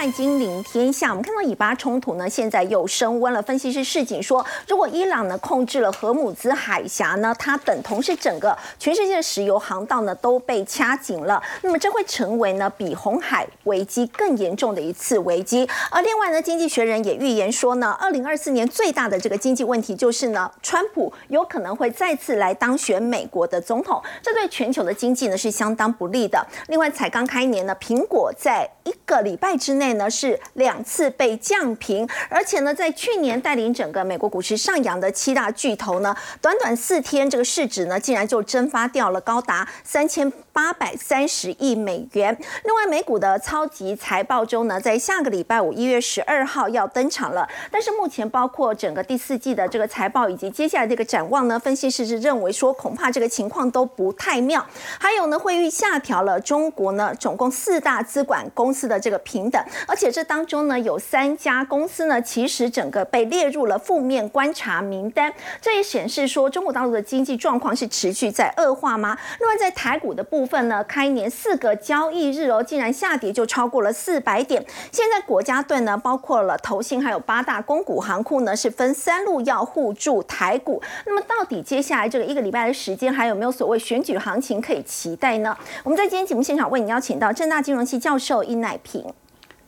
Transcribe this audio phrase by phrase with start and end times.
[0.00, 3.42] 快金临天下，我们看到以巴冲突呢，现在又升温了。
[3.42, 11.42] 分析师市井说，如果伊朗呢控制了荷姆兹海峡呢，它等同是整个全世界的石油航道呢都被掐紧了。
[11.60, 15.68] 那么这会成为呢比红海危机更严重的一次危机。
[15.90, 26.42] 而另外呢，经济学人也预言说呢，二零二四年最大的这个经济问题就是呢，川普有可能会再次来当选美国的总统，这对全球的经济呢是相当不利的。
[26.68, 42.36] 另外，才刚开年呢，苹果在一个礼拜之内呢是两次被降评，而且呢，在去年带领整个美国股市上扬的七大巨头呢，短短四天这个市值呢竟然就蒸发掉了高达三千八百三十亿美元。
[42.64, 54.64] 另外，美股的超级财报周呢，在下个礼拜五一月十二号要登场了，但是目前包括整个第四季的这个财报以及接下来这个展望呢，分析师是认为说恐怕这个情况都不太妙。
[54.98, 69.16] 还有呢，会议下调了中国呢总共四大资管公司的这个平等，而且这当中呢有三家公司呢其实整个被列入了负面观察名单，这也显示说中国大陆的经济状况是持续在恶化吗？
[69.38, 74.64] 另外在台股的部分呢，开年四个交易日哦，竟然下跌就超过了四百点。
[74.92, 80.82] 现在国家队呢，包括了投信还有八大公股行库呢，是分三路要护住台股。
[81.06, 85.56] 那么到底接下来这个一个礼拜的时间，还有没有所谓选举行情可以期待呢？
[85.82, 89.12] 我们在今天节目现场为你邀请到正大金融系教授殷乃平，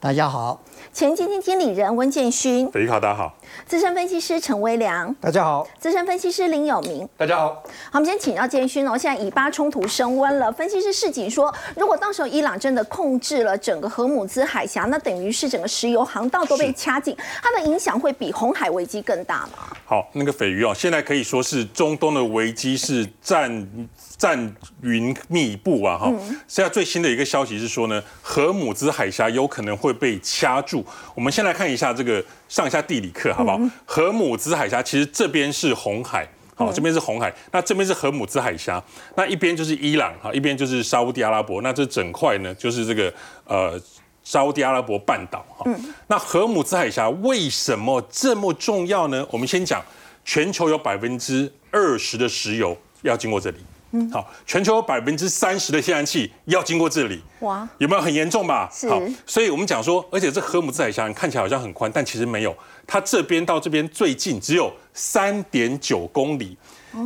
[0.03, 0.61] 大家好，
[0.93, 3.33] 前基金经理人温建勋，斐卡大家好，
[3.65, 7.09] 资深分析师陈威良，大家好，资深分析师林有明。
[7.17, 8.99] 大家好，好，我们先请教建勋哦。
[8.99, 19.69] 现在以巴冲突升温了，分析师市井说，如果到时候伊朗真的控制了整个荷姆兹海峡，那等于是整个石油航道都被掐紧，它的影响会比红海危机更大吗？
[19.85, 23.65] 好，那个斐鱼哦，现在可以说是中东的危机是战
[24.17, 26.13] 战云密布啊哈。
[26.47, 30.85] 现在最新的一个消息是说呢，荷姆兹海峡有可能会被掐住。
[31.15, 33.61] 我们先来看一下这个上一下地理课好不好？
[33.85, 36.29] 荷姆兹海峡其实这边是红海。
[36.55, 38.81] 好，这边是红海，那这边是荷姆兹海峡，
[39.17, 43.13] 那一边就是伊朗哈，一边就是沙地阿拉伯，那这整块呢就是这个
[43.47, 43.81] 呃
[44.23, 45.69] 沙地阿拉伯半岛哈。
[46.09, 49.27] 那荷姆兹海峡为什么这么重要呢？
[49.31, 49.83] 我们先讲，
[50.27, 53.57] 全球有百分之二十的石油要经过这里，
[53.93, 58.71] 嗯，好，全球有百分之三十的天然气要经过这里，哇，有没有很严重吧？
[58.89, 66.57] 好，所以我们讲说，而且这河姆兹海峡看起来好像很宽，但其实没有，它这边到这边最近只有三点九公里，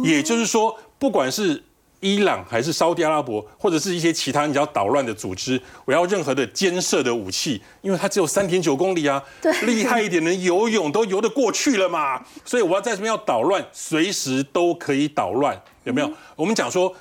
[0.03, 1.63] 也就是说，不管是
[2.01, 16.11] 伊朗还是沙地阿拉伯，或者是一些其他你要捣乱的组织，我要任何的监射的武器，因为它只有三点九公里啊，对厉害一点的游泳都游得过去了嘛，所以我要在这边要捣乱，随时都可以捣乱，有没有？
[16.37, 16.95] 我们讲说，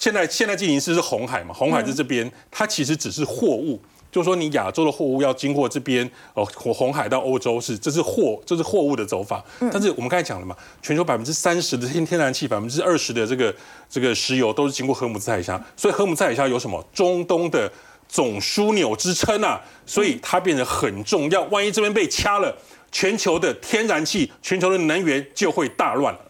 [0.00, 3.80] 现在现在进行式是红海嘛，红海在这边，它其实只是货物。
[4.12, 9.42] 就是说，你亚洲的货物要经过这边哦，红红海到欧洲是，这是货，这是货物的走法。
[9.72, 13.52] 但是我们刚才讲了嘛，全球百分之三十的天天然气，百分之二十的这个
[13.88, 17.72] 这个石油都是经过荷姆兹海峡，所以荷姆兹海峡有什么中东的
[18.06, 21.42] 总枢纽之称啊，所以它变得很重要。
[21.44, 22.54] 万一这边被掐了，
[22.90, 26.20] 全球的天然气、全球的能源就会大乱了。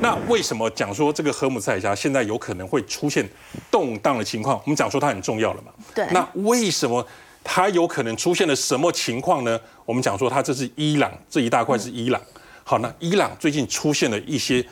[0.00, 3.28] 那为什么讲说这个荷姆兹海峡现在有可能会出现
[3.70, 4.60] 动荡的情况？
[4.64, 5.72] 我们讲说它很重要了嘛。
[5.94, 6.06] 对。
[6.10, 7.06] 那为什么
[7.42, 9.60] 它有可能出现了什么情况呢？
[9.84, 12.20] 我们讲说它这是伊朗这一大块是伊朗。
[12.64, 14.66] 好，那伊朗最近出现了一些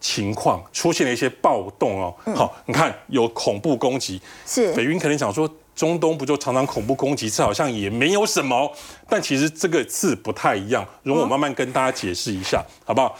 [0.00, 2.14] 情况，出现了一些暴动哦。
[2.34, 4.20] 好，你看有恐怖攻击。
[4.44, 4.72] 是。
[4.74, 8.70] 北云可能讲说中东不就常常恐怖攻击，这好像也没有什么。
[9.08, 13.16] 但其实这个字不太一样，容我慢慢跟大家解释一下，好不好？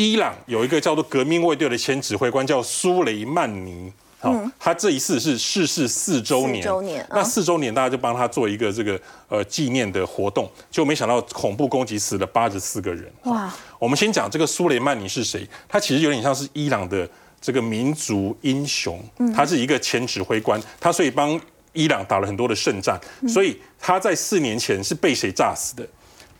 [0.00, 13.52] 伊朗有一个叫做革命卫队的前指挥官叫苏雷曼尼，好，他这一次是逝世四周年，那四周年大家就帮他做一个这个呃纪念的活动，就没想到恐怖攻击死了八十四个人，哇！
[13.78, 17.06] 我们先讲这个苏雷曼尼是谁，他其实有点像是伊朗的
[17.38, 18.98] 这个民族英雄，
[19.36, 21.38] 他是一个前指挥官，他所以帮
[21.74, 22.98] 伊朗打了很多的胜战，
[23.28, 25.86] 所以他在四年前是被谁炸死的？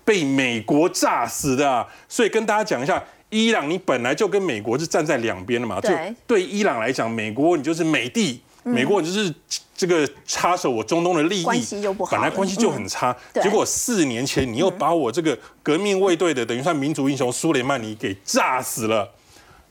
[0.02, 3.02] 被美国炸死的，啊，所以跟大家讲一下。
[3.30, 5.80] 伊朗，你本来就跟美国是站在两边的嘛？
[5.80, 5.88] 就
[6.26, 9.32] 对伊朗来讲，美国你就是美帝，美国你就是
[9.76, 13.16] 这个插手我中东的利益，关系就不好，本来关系就很差。
[13.34, 19.08] 结果四年前你又把我这个革命卫队的等于算民族英雄苏雷曼尼给炸死了。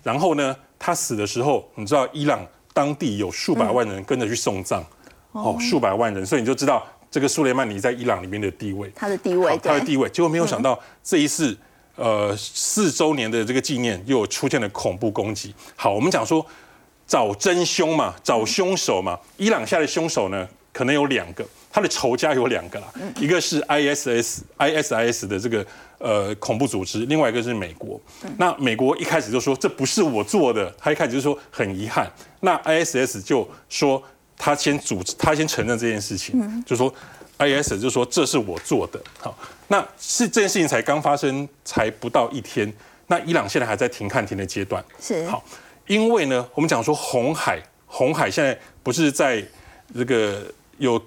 [0.03, 2.39] 然后呢，他死的时候，你知道伊朗
[2.73, 4.81] 当地有数百万人跟着去送葬，
[5.33, 10.07] 哦，数百万人，所以你就知道这个苏雷曼尼在伊朗里面的地位，他的地位，他的地位。
[10.07, 11.57] 结果没有想到这一次。
[11.99, 15.53] 呃，四周年的这个纪念又出现了恐怖攻击。
[15.75, 16.45] 好，我们讲说
[17.05, 19.19] 找真凶嘛，找凶手嘛。
[19.35, 21.45] 伊朗下的凶手呢，可能有两个。
[21.71, 25.63] 他的仇家有两个啦，一个是 ISS ISIS 的这个
[25.99, 28.01] 呃恐怖组织，另外一个是美国。
[28.37, 32.11] 那美国一开始就说这不是我做的，他一开始就说很遗憾。
[32.39, 34.01] 那 ISS 就说
[34.35, 36.91] 他先组织，他先承认这件事情，就说
[37.37, 38.99] IS 就说这是我做的。
[39.19, 39.37] 好，
[39.69, 42.71] 那是这件事情才刚发生，才不到一天。
[43.07, 44.83] 那伊朗现在还在停看停的阶段。
[45.01, 45.43] 是好，
[45.87, 49.43] 因为呢，我们讲说红海，红海现在不是在
[49.95, 50.43] 这个
[50.77, 51.01] 有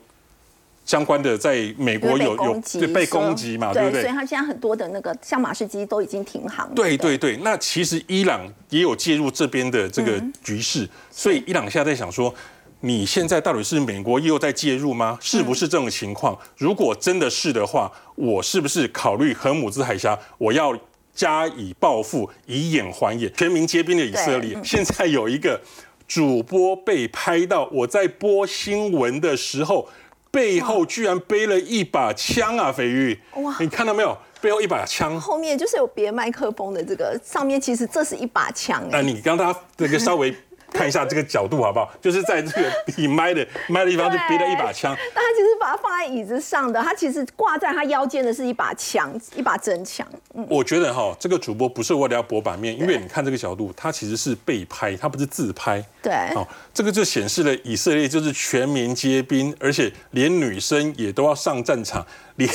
[0.85, 4.03] 相关的，在美国有有对被攻击嘛，对不对？
[4.03, 6.69] 所以他现在很多的那个像马士基都已经停航。
[6.75, 12.35] 对对对，那其实伊朗也有介入这边的这个局势，所以伊朗现在在想说，
[12.84, 15.17] 你现在到底是美国又在介入吗？
[15.20, 16.37] 是不是这种情况？
[16.56, 20.76] 如果真的是的话，我是不是考虑荷姆兹海峡，我要
[21.14, 23.32] 加以报复，以眼还眼？
[23.34, 25.61] 全民皆兵的以色列现在有一个
[26.08, 29.88] 主播被拍到，我在播新闻的时候。
[30.32, 32.73] 背后居然背了一把枪啊！
[32.73, 34.17] 肥玉，哇，你看到没有？
[34.40, 38.82] 背后一把枪，后面就是有别麦克风的这个上面，其实这是一把枪。
[38.90, 40.34] 那你刚刚这个稍微。
[40.73, 41.93] 看一下这个角度好不好？
[42.01, 44.97] 就是在这个比麦的麦的地方就别了一把枪。
[45.15, 50.07] 但他其实把它放在椅子上的，他其实挂在他腰间的是一把枪，一把真枪。
[50.49, 55.85] 我觉得哈，这个主播不是为了要博版面，因为你看这个角度，他其实是被拍，他不是自拍。
[56.03, 62.05] 对，哦，这个就显示了以色列就是全民皆兵，而且连女生也都要上战场，
[62.37, 62.51] 连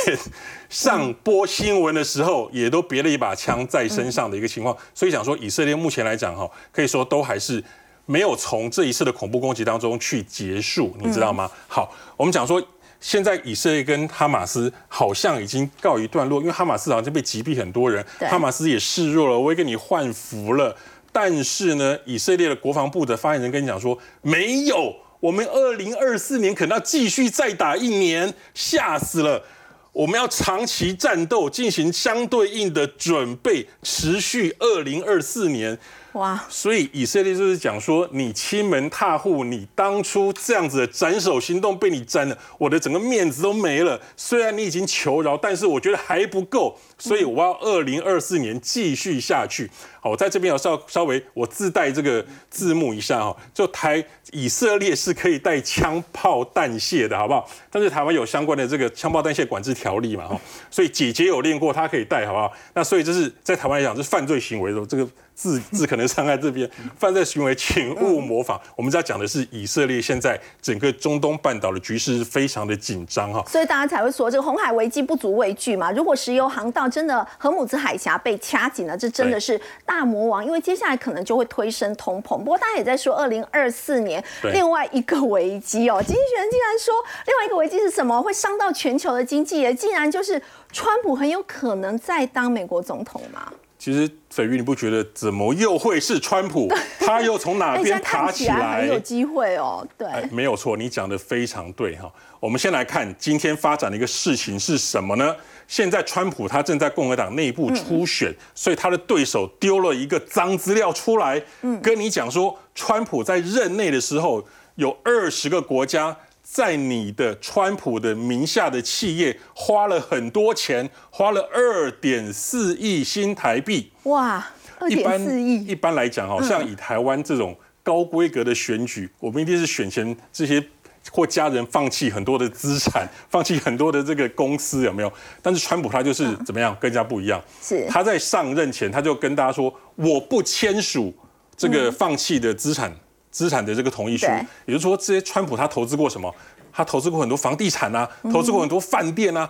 [0.70, 4.76] 上播新闻的时候也都别了一把枪在身上的一个情况。
[4.94, 7.64] 所以想说，以色列目前来讲哈，可以说都还是。
[8.08, 11.48] 没有从这一次的恐怖攻击当中去结束，你知道吗？
[11.68, 12.60] 好，我们讲说，
[13.00, 20.76] 现在以色列跟哈马斯好像已经告一段落，因为哈马斯好像被击毙很多人，哈马斯也示弱了，我也跟你换服了。
[21.12, 29.44] 但是呢，以色列的国防部的发言人跟你讲说，没有，我们二零二四年可能要继续再打一年，吓死了。
[29.92, 35.76] 我们要长期战斗，进行相对应的准备，持续二零二四年。
[36.18, 36.44] 哇！
[36.50, 44.00] 所以以色列就是讲说，你欺门踏户，你当初这样子的斩首行动被你沾了，我的整个面子都没了。
[44.16, 49.70] 虽然你已经求饶，但是我觉得还不够，所以我要二零二四年继续下去。
[50.02, 57.48] 好，我在这边要稍稍微我自带这个字幕一下哈，就台以色列是可以带枪炮弹械的，好不好？
[57.70, 60.42] 但是台湾有相关的这个枪炮弹械管制条例嘛哈，
[60.72, 62.52] 所以姐姐有练过，她可以带，好不好？
[62.74, 65.08] 那所以这是在台湾来讲是犯罪行为的这个。
[65.38, 66.68] 字字 可能伤害这边
[66.98, 68.60] 犯罪行为，请勿模仿。
[68.76, 75.92] 我们在讲的是以色列现在整个中东半岛的局势是非常的紧张哈，所以大家才会说这个红海危机不足畏惧嘛。
[75.92, 82.36] 如果石油航道真的和姆兹海峡被掐紧了，这真的是大魔王，因为接下来可能就会推升通膨。
[82.40, 86.96] 不过大家也在说二零二四年另外一个危机哦，经济学人竟然说
[87.28, 88.20] 另外一个危机是什么？
[88.20, 90.42] 会伤到全球的经济，竟然就是
[90.72, 93.54] 川普很有可能再当美国总统吗？
[93.88, 96.70] 其实，斐玉，你不觉得怎么又会是川普？
[97.00, 98.82] 他又从哪边 爬起来？
[98.82, 99.88] 很有机会哦。
[99.98, 102.12] 对，没有错，你讲的非常对哈。
[102.42, 105.34] 我们先来看今天发展的一个事情是什么呢？
[105.70, 111.42] 现在川普他正在共和党内部初选，所以他的对手丢了一个脏资料出来，
[111.82, 116.14] 跟你讲说，川普在任内的时候有二十个国家。
[116.50, 123.92] 在你的川普的名下的企业花了很多钱，花了二点四亿新台币。
[124.04, 124.44] 哇，
[124.80, 125.68] 二点四亿。
[125.68, 130.66] 一般来讲，好像以台湾这种高规格的选举，我们一定是选前这些
[131.12, 135.14] 或家人放弃很多的资产，放弃很多的这个公司，有没有？
[135.42, 137.44] 但是川普他就是怎么样，更加不一样。
[137.62, 141.14] 是他在上任前，他就跟大家说，我不签署
[141.56, 142.92] 这个放弃的资产。
[143.38, 144.26] 资产的这个同意书，
[144.66, 146.34] 也就是说，这些川普他投资过什么？
[146.74, 149.48] 他投资过很多房地产啊，投资过很多饭店啊。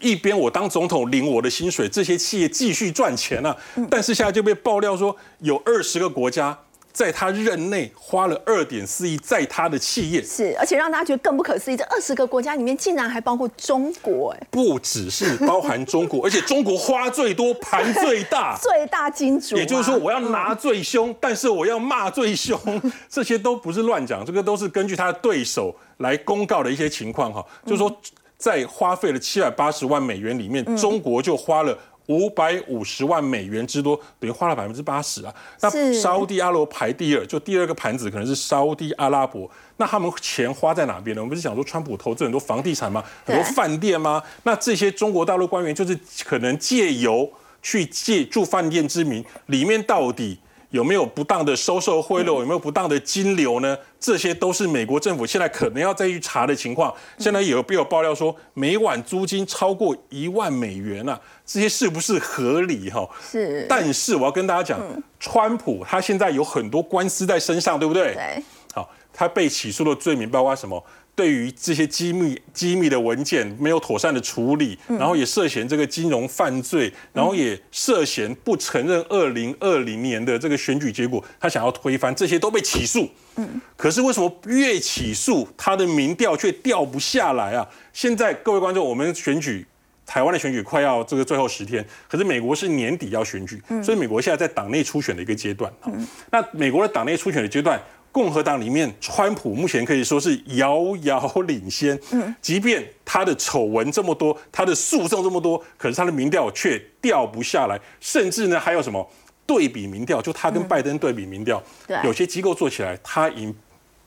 [0.00, 3.56] 一边我当总统领我的薪水，这些企业继续赚钱啊。
[3.90, 6.56] 但是现在就被爆料说，有二十个国家。
[7.00, 19.56] 在他任内花了二点四亿，在他的企业是，而且让大家觉得更不可思议，这二十个国家里面竟然还包括中国，哎，不只是包含中国， 而且中国花最多，盘最大，最大金主。
[19.56, 22.60] 也就是说，我要拿最凶，但是我要骂最凶，
[23.08, 27.42] 这些都不是乱讲，这个都是根据他的对手来公告的一些情况哈。
[27.64, 27.90] 就是说，
[28.36, 31.78] 在花费了七百八十万美元里面，中国就花了。
[32.10, 35.32] 五百五十万美元之多，等于花了百分之八十啊。
[35.60, 39.48] 那沙地阿罗排第二，就第二个盘子可能是沙地阿拉伯。
[39.76, 41.22] 那他们钱花在哪边呢？
[41.22, 43.04] 我们不是讲说川普投资很多房地产吗？
[43.24, 44.20] 很多饭店吗？
[44.42, 47.30] 那这些中国大陆官员就是可能借由
[47.62, 50.38] 去借住饭店之名，里面到底
[50.70, 53.78] 有没有不当的收受贿赂，有没有不当的金流呢？
[53.98, 56.92] 这些都是美国政府现在可能要再去查的情况。
[57.18, 61.20] 现在有有爆料说，每晚租金超过一万美元啊，
[61.52, 63.08] 这些是不是合理哈？
[63.28, 63.66] 是。
[63.68, 64.80] 但是我要跟大家讲，
[65.18, 68.14] 川普他现在有很多官司在身上，对不对？
[68.14, 68.42] 对。
[68.72, 70.80] 好，他被起诉的罪名包括什么？
[71.16, 83.06] 对于这些机密机密的文件没有妥善的处理，然后也涉嫌这个金融犯罪，然后也涉嫌不承认二零二零年的这个选举结果，他想要推翻，这些都被起诉。
[83.36, 87.68] 嗯，可是为什么越起诉他的民调却掉不下来啊？
[87.92, 89.66] 现在各位观众，我们选举
[90.10, 95.72] 台湾的选举快要这个最后十天，可是美国是年底要选举，所以美国现在在党内初选的一个阶段。
[95.86, 97.80] 嗯，那美国的党内初选的阶段。
[98.12, 101.96] 共和党里面，川普目前可以说是遥遥领先。
[102.10, 107.80] 嗯，即便他的丑闻这么多，他的诉讼这么多，可是他的民调却掉不下来。
[108.00, 109.08] 甚至呢，还有什么
[109.46, 110.20] 对比民调？
[110.20, 111.62] 就他跟拜登对比民调，
[112.02, 113.54] 有些机构做起来，他赢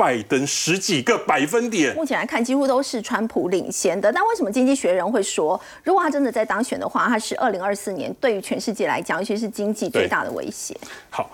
[0.03, 1.95] 拜登十几个百分点。
[1.95, 4.11] 目前来看，几乎都是川普领先的。
[4.11, 10.75] 但为什么经济学人会说，如果他真的在当选的话，他是二零二四年对于全世界来讲，尤其是经济最大的威胁？
[11.09, 11.31] 好，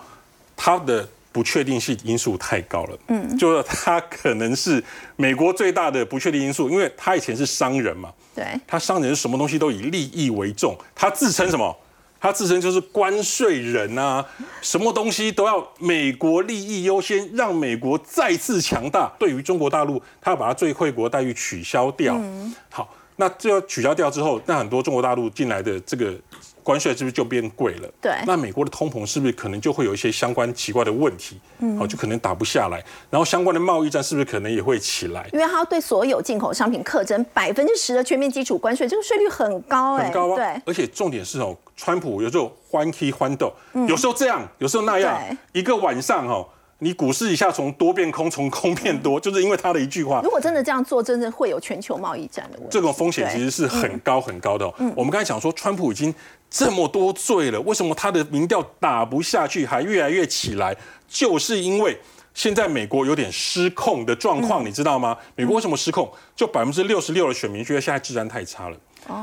[0.56, 1.08] 他的。
[1.32, 4.82] 不确定性因素太高了，嗯，就是他可能是
[5.14, 11.72] 美国最大的不确定因素，因为他以前是商人嘛，对，他商人什么东西都以利益为重，他自称什么？
[12.20, 14.24] 他自称就是关税人啊，
[14.60, 19.10] 什么东西都要美国利益优先，让美国再次强大。
[19.18, 22.14] 对于中国大陆，他要把他最惠国待遇取消掉。
[22.16, 26.14] 嗯好，那这要取消掉之后，那很多中国大陆进来的这个。
[26.62, 27.88] 关税是不是就变贵了？
[28.02, 31.40] 对，那美国的通膨是不是可能就会有一些相关奇怪的问题？
[31.58, 32.84] 嗯，好，就可能打不下来。
[33.08, 35.26] 然后相关的贸易战是不是可能也会起来？
[35.32, 40.36] 因为它要对所有进口商品课征百分之十的全面基础关税，这个税率很高哎，很高啊。
[40.36, 43.50] 对，而且重点是哦，川普有时候欢 key 欢斗，
[43.88, 45.18] 有时候这样，有时候那样，
[45.52, 46.46] 一个晚上哦。
[46.82, 50.20] 你股市一下从多变空，从空变多，就是因为他的一句话。
[50.22, 52.68] 如果真的这样做，真的会有全球贸易战的问题。
[52.70, 54.66] 这种风险其实是很高很高的。
[54.94, 56.14] 我们刚才讲说，川普已经
[56.50, 60.76] 这么多罪了，为什么他的民调打不下去，还越来越起来？
[61.06, 61.98] 就是因为
[62.32, 65.16] 现在美国有点失控的状况，你知道吗？
[65.36, 66.10] 美国为什么失控？
[66.34, 68.76] 就百分之六十六的选民觉得现在治安太差了。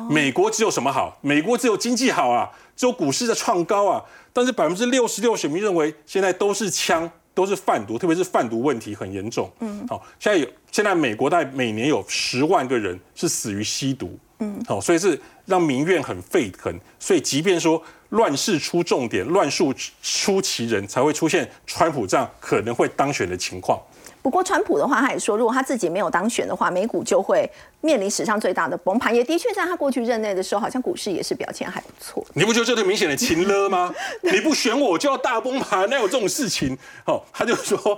[0.09, 1.17] 美国只有什么好？
[1.21, 4.03] 美国只有经济好啊，只有股市在创高啊。
[4.33, 7.09] 但是百分之六十六选民认为现在都是枪。
[7.37, 9.47] 都是贩毒，特别是贩毒问题很严重。
[9.59, 14.17] 嗯，好，现在有现在美国在每年有十万个人是死于吸毒。
[14.39, 16.75] 嗯，好，所以是让民怨很沸腾。
[16.97, 17.79] 所以即便说
[18.09, 23.79] 乱世出重点，乱数出奇人，才会出现川普这样可能会当选的情况。
[24.27, 29.15] 不过，川普的话，他也说，如果他自己没有当选的话，美股就会面临史上最大的崩盘。
[29.15, 32.21] 也的确，在他过去任内的时候，好像股市也是表现还不错。
[32.33, 33.95] 你不觉得这很明显的 情勒吗？
[34.21, 36.77] 你不选我就要大崩盘，哪有这种事情？
[37.05, 37.97] 哦，他就说，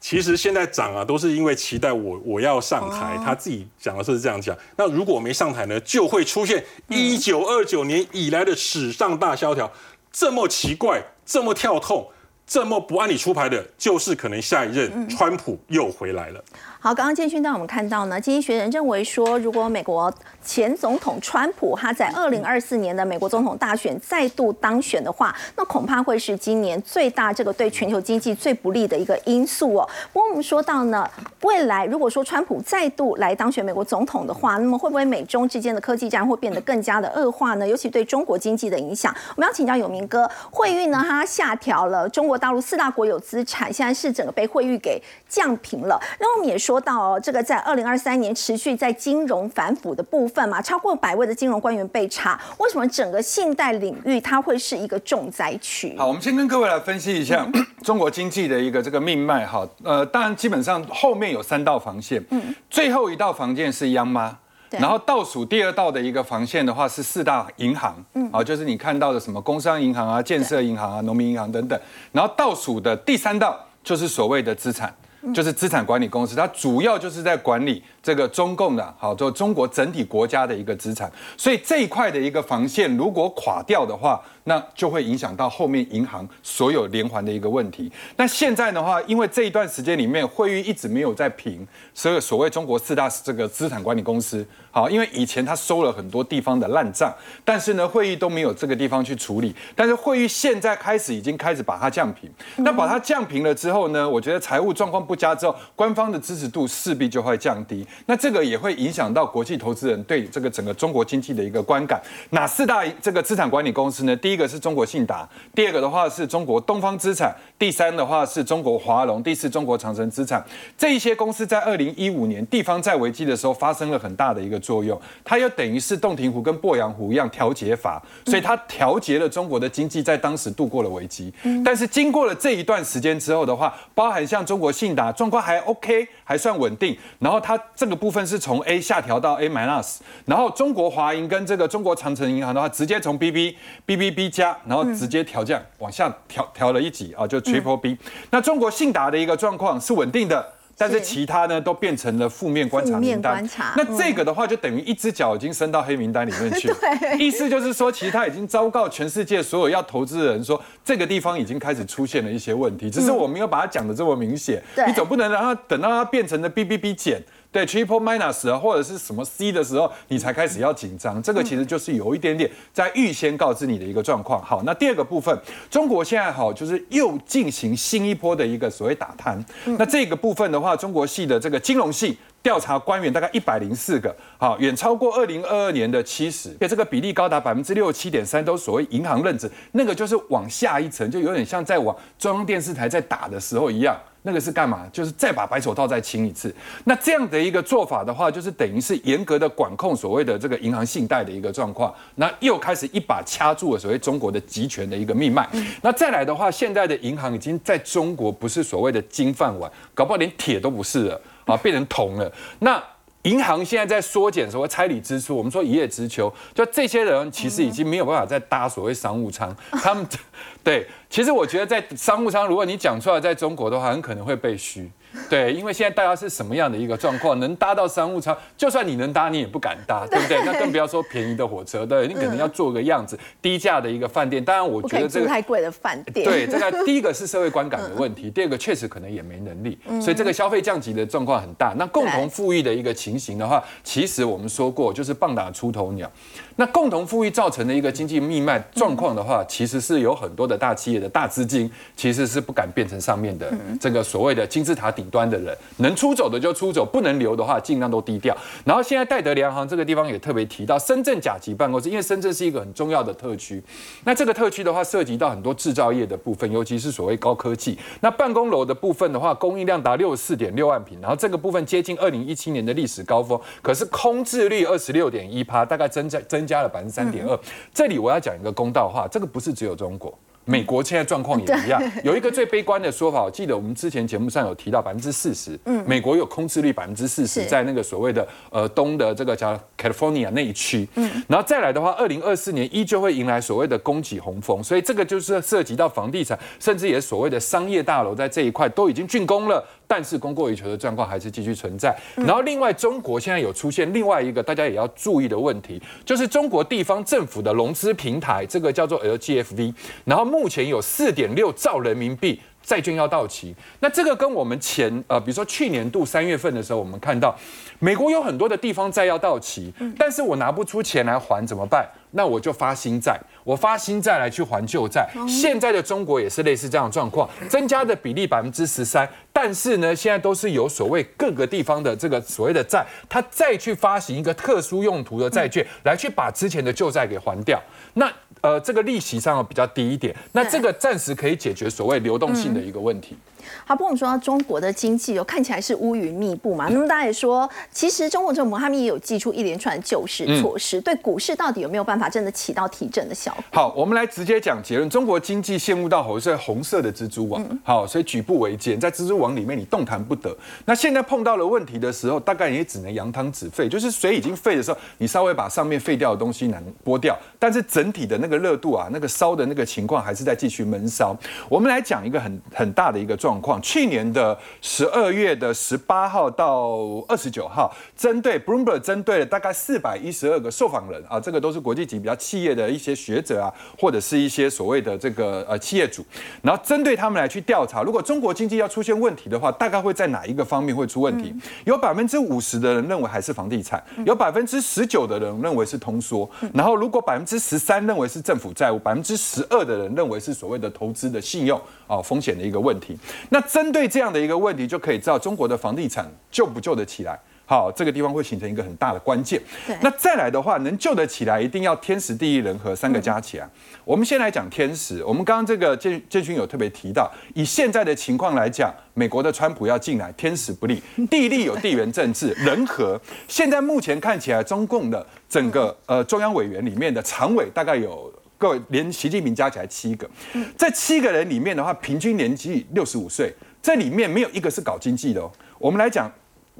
[0.00, 3.16] 其实现在涨啊，都是因为期待我我要上台。
[3.24, 4.56] 他自己讲的是这样讲。
[4.76, 9.70] 那如果没上台呢，就会出现一九二九年以来的史上大萧条。
[10.10, 12.04] 这么奇怪，这么跳痛。
[12.48, 16.42] 这么不按理出牌的，就是可能下一任川普又回来了。
[16.80, 20.12] 好，刚刚建勋带我们看到呢，经济学人认为说，如果美国
[20.44, 29.88] 前总统川普他在二零二四年的美国总统大选再度当选的话，那恐怕会是今年最大这个对全球经济最不利的一个因素哦。
[30.12, 31.04] 不过我们说到呢，
[31.42, 37.66] 未来如果说川普再度来当选美国总统的话，那么会不会美中之间的科技战会变得更加的恶化呢？
[37.66, 46.00] 尤其对中国经济的影响，我们要请教有明哥，惠誉呢，它下调了中国大陆四大国有资产，现在是整个被惠誉给降平了。
[46.20, 46.67] 那我们也说。
[46.68, 55.96] 说到哦，这个在二零二三年持续在金融反腐的部分嘛，超过百位的金融官员被查，为什么整个信贷领域它会是一个重灾区？
[55.96, 57.48] 好，我们先跟各位来分析一下
[57.82, 59.66] 中国经济的一个这个命脉哈。
[59.82, 64.36] 呃，当然基本上后面有三道防线，嗯，最后一道防线是央妈，
[64.68, 71.80] 然后倒数第二道的一个防线的话是四大银行，嗯，好，就是你看到的什么工商银行啊、建设银行啊、农民银行等等，
[72.12, 74.94] 然后倒数的第三道就是所谓的资产。
[75.34, 84.20] 就是资产管理公司，它主要就是在管理这个中共的，好，就中国整体国家的一个资产，所以这一块的一个防线如果垮掉的话。
[84.44, 87.92] 那就会影响到后面银行所有连环的一个问题。
[88.16, 94.42] 那现在的话，因为这一段时间里面，会议一直没有在评所有所谓中国四大这个资产管理公司。
[94.70, 97.14] 好，因为以前他收了很多地方的烂账，
[97.44, 99.54] 但是呢，会议都没有这个地方去处理。
[99.76, 102.30] 但是会议现在开始已经开始把它降平。
[102.56, 107.86] 那把它降平了之后呢，我觉得财务状况不佳之后，官方的支持度势必就会降低。
[108.06, 112.00] 那这个也会影响到国际投资人对这个整个中国经济的一个观感。
[112.30, 114.16] 哪四大这个资产管理公司呢？
[114.16, 114.38] 第一。
[114.38, 120.40] 个是中国信达，第二个的话是中国东方资产，第三的话是中国华龙，第四中国长城资产。
[120.76, 131.32] 这一些公司在二零一五年地方债危机的时候发生了很大的一个作用，它又等于是洞庭湖跟鄱阳湖一样调节阀，所以它调节了中国的经济，在当时度过了危机。
[131.64, 143.56] 但是经过了这一段时间之后的话，包含像中国信达状况还 OK，还算稳定，然后它这个部分是从 A 下调到 A minus，然后中国华银跟这个中国长城银行的话，直接从 BB
[143.86, 147.96] BBB 加，然后直接调降往下调调了一级啊，就 Triple B。
[148.30, 150.54] 那中国信达的一个状况是稳定的。
[150.80, 153.44] 但是其他呢，都变成了负面观察名单。
[153.74, 156.72] 那这个的话，就等于一只脚已经伸到黑名单里面去。
[157.18, 162.88] 意思就是说，其实他已经昭告全世界所有要投资的人，说这个地方已经开始出现了一些问题。
[162.88, 164.62] 只是我没有把它讲的这么明显。
[164.86, 167.20] 你总不能让它等到它变成了 B B B 减。
[167.50, 171.22] 对 triple minus 或者是什么 C 的时候，你才开始要紧张。
[171.22, 174.42] 这个其实就是有一点点在预先告知你的一个状况。
[174.44, 175.36] 好，那第二个部分，
[175.70, 179.42] 中国现在好就是又进行新一波的一个所谓打贪。
[179.64, 182.16] 那这个部分的话，中国系的这个金融系
[182.48, 193.94] 调查官员大概一百零四个，好，远超过二零二二年的七十，这个比例高达百分之六十七点三，都所谓银行任职，那个就是往下一层，就有点像在往中央电视台在打的时候一样。
[194.22, 194.86] 那个是干嘛？
[194.92, 196.52] 就是再把白手套再清一次。
[196.84, 201.94] 那这样的一个做法的话，就是等于是严格的管控所谓的这个银行信贷的一个状况。
[202.16, 205.48] 那又开始一把掐住了所谓中国的集权的一个命脉。
[205.82, 212.32] 那再来的话，现在的银行已经在中国不是所谓的金饭碗，搞不好连铁都不是了啊，变成铜了。
[212.60, 212.80] 那
[213.22, 220.06] 银行现在在缩减所谓差旅支出，我们说一叶知秋，就这些人其实已经没有办法再搭所谓商务舱，他们
[220.62, 220.86] 对。
[221.10, 224.88] 其实我觉得在商务舱，如果你讲出来，在中国的话，很可能会被嘘。
[225.28, 227.38] 对，因为现在大家是什么样的一个状况？
[227.40, 230.40] 能搭到商务舱，就算你能搭，你也不敢搭，对不对？
[230.46, 234.44] 那更不要说便宜的火车，对，你可能要做个样子，低价的一个饭店。
[234.44, 236.24] 当然，我觉得这个太贵的饭店。
[236.24, 241.74] 对，这个 第一个是社会观感的问题，第二个确实可能也没能力，所以这个消费降级的状况很大。
[241.76, 246.10] 那共同富裕的一个情形的话，其实我们说过，就是棒打出头鸟。
[246.60, 253.48] 那共同富裕造成的一个经济命脉状况的话，其实是有很多的大企业的大资金其实是不敢变成上面的
[253.80, 258.36] 这个所谓的金字塔顶端的人，能出走的就出走，不能留的话尽量都低调。
[258.64, 263.62] 然后现在戴德联行这个地方也特别提到深圳甲级办公室，因为深圳是一个很重要的特区。
[264.02, 267.78] 那这个特区的话，涉及到很多制造业的部分，尤其是所谓高科技。
[268.00, 276.47] 那办公楼的部分的话，供应量达六十四点六万平，然后这个部分接近二零一七年的历史高峰，可是空置率二十六点一趴，大概增加增。
[276.48, 277.38] 加了百分之三点二，
[277.74, 280.18] 这里我要讲一个公道话，这个不是只有中国。
[280.50, 301.96] 美国现在状况也一样，有一个最悲观的说法，我记得我们之前节目上有提到百分之四十，嗯，美国有空置率百分之四十，在那个所谓的呃东的这个叫 California 那一区，嗯，然后再来的话，二零二四年依旧会迎来所谓的供给洪峰，所以这个就是涉及到房地产，甚至也所谓的商业大楼在这一块都已经竣工了，但是供过于求的状况还是继续存在。
[302.14, 309.74] 然后另外中国现在有出现另外一个大家也要注意的问题，就是中国地方政府的融资平台，这个叫做 LGFV，
[310.04, 317.34] 然后目前有四点六兆人民币债券要到期，那这个跟我们前呃，比如说去年度三月份的时候，我们看到
[317.78, 321.88] 美国有很多的地方债要到期，但是我拿不出钱来还怎么办？
[322.12, 325.08] 那我就发新债，我发新债来去还旧债。
[325.28, 337.62] 现在的中国也是类似这样的状况，增加的比例百分之十三，但是呢，现在都是有所谓各个地方的这个所谓的债，它再去发行一个特殊用途的债券来去把之前的旧债给还掉。
[337.94, 343.16] 那呃，这个利息上比较低一点，那这个暂时可以解决所谓流动性的一个问题。
[343.64, 346.68] 好，不过我们说到中国的经济哦，看起来是乌云密布嘛。
[346.70, 353.44] 那么大家也说，其实中国政府他们也有寄出一连串救市措施，对股市到底有没有办法真的起到提振的效果？
[353.52, 357.44] 好，我们来直接讲结论：中国经济陷入到红色红色的蜘蛛网。
[357.62, 360.36] 好，所以举步维艰，在蜘蛛网里面你动弹不得。
[360.64, 371.16] 那现在碰到了问题的时候，大概也只能扬汤止沸，就是水已经沸的时候，你稍微把上面沸掉的东西能拨掉，但是整体的那个热度啊，那个烧的那个情况还是在继续闷烧。
[371.48, 373.60] 我们来讲一个很很大的一个状况。
[373.60, 386.04] 去年的十二月的十八号到二十九号，针对 Bloomberg 针对了大概四百一十二个受访人啊，这个都是国际级比较企业的一些学者啊，或者是一些所谓的这个呃企业主，
[386.42, 391.34] 然后针对他们来去调查，如果中国经济要出现问题的话，大概会在哪一个方面会出问题？
[391.64, 401.60] 有百分之五十的人认为还是房地产，有百分之十九的人认为是通缩，然后如果百分之十三认为是政府债务，百分之十二的人认为是所谓的投资的信用。
[401.88, 402.94] 啊，风险的一个问题。
[403.30, 407.18] 那针对这样的一个问题，就可以知道中国的房地产救不救得起来。
[407.50, 409.40] 好，这个地方会形成一个很大的关键。
[409.80, 413.48] 那再来的话，能救得起来，一定要天时地利人和三个加起来。
[413.86, 423.00] 我们先来讲天时，我们刚刚这个建建勋有特别提到，以现在的情况来讲，美国的川普要进来，天时不利， 地利有地缘政治，人和。
[423.26, 430.08] 现在目前看起来，中共的整个呃中央委员里面的常委大概有各位连习近平加起来七个，
[430.56, 435.30] 在七个人里面的话，平均年纪六十五岁，这里面没有一个是搞经济的哦。
[435.58, 436.10] 我们来讲。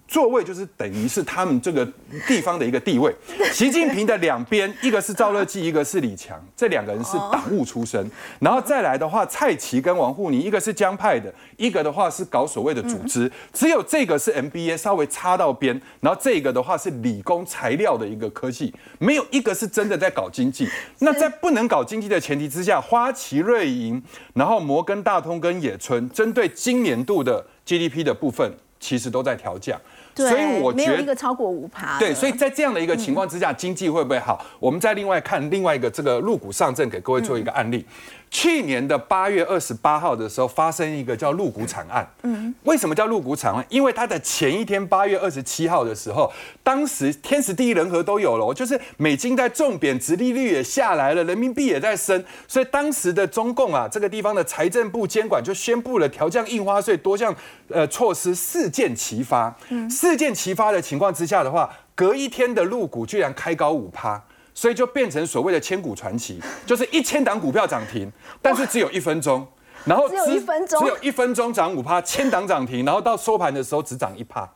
[0.06, 1.86] 座位就是等于是他们这个
[2.26, 3.14] 地方的一个地位。
[3.52, 8.10] 习近平的两边，一个是赵乐际，一个是李强，这两个人是党务出身。
[8.38, 13.30] 然后再来的话，蔡奇跟王沪宁，一个是江派的，一个的话是搞所谓的组织。
[13.52, 20.68] 只有这个是 MBA 稍微插到边，然后这个的话是理工材料的一个科技，没有一个是真的在搞经济。
[21.00, 24.02] 那在不能搞经济的前提之下，花旗、瑞银，
[24.34, 28.52] 然后摩根大通跟野村，针对今年度的 GDP 的部分。
[28.80, 29.80] 其实都在调降，
[30.14, 31.98] 所以我觉得一个超过五趴。
[31.98, 34.44] 对，所以在这样的一个情况之下，经济会不会好？
[34.60, 37.84] 我们再另外看另外一个这个入股上证，给各位做一个案例。
[38.30, 42.06] 去年的八月二十八号的时候，发生一个叫入股惨案。
[42.22, 43.64] 嗯，为什么叫入股惨案？
[43.68, 46.30] 因为它的前一天八月二十七号的时候，
[46.62, 57.34] 当时天时地利人和都有了，就是美金在重贬值，利率也下来了，人民币也在升，所以当时的中共啊，这个地方的财政部监管就宣布了调降印花税多项
[57.68, 59.56] 呃措施，四件齐发。
[59.70, 64.22] 嗯，四件齐发的情况之下的话，隔一天的入股居然开高五趴。
[64.58, 68.10] 所以就变成所谓的千股传奇， 就是一千档股票涨停，
[68.42, 69.46] 但是只有一分钟，
[69.84, 74.50] 然后只有一分钟，只有一分钟涨五趴，千档涨停，然后到收盘的时候只涨一趴，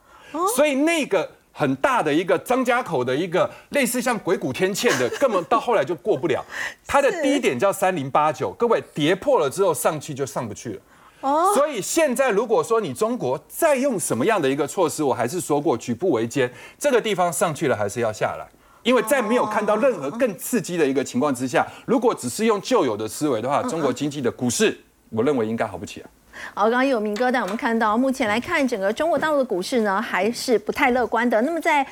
[0.57, 6.45] 所以那个很大的一个张家口的一个类似像鬼谷天堑的，根本到后来就过不了。
[6.85, 10.81] 它的低点叫三零八九，各位跌破了之后上去就上不去了。
[11.21, 18.49] 哦，所以现在如果说你中国再用什么样的一个措施，我还是说过举步维艰，这个地方上去了还是要下来。
[18.83, 24.77] 因为在没有看到任何更刺激的一个情况之下，如果只是用旧有的思维的话，中国经济的股市，
[25.11, 26.07] 我认为应该好不起来。
[26.55, 31.41] 好，刚刚有明哥带我们看到，目前来看，整个中国大陆的股市呢，还是不太乐观的。
[31.43, 31.87] 那么在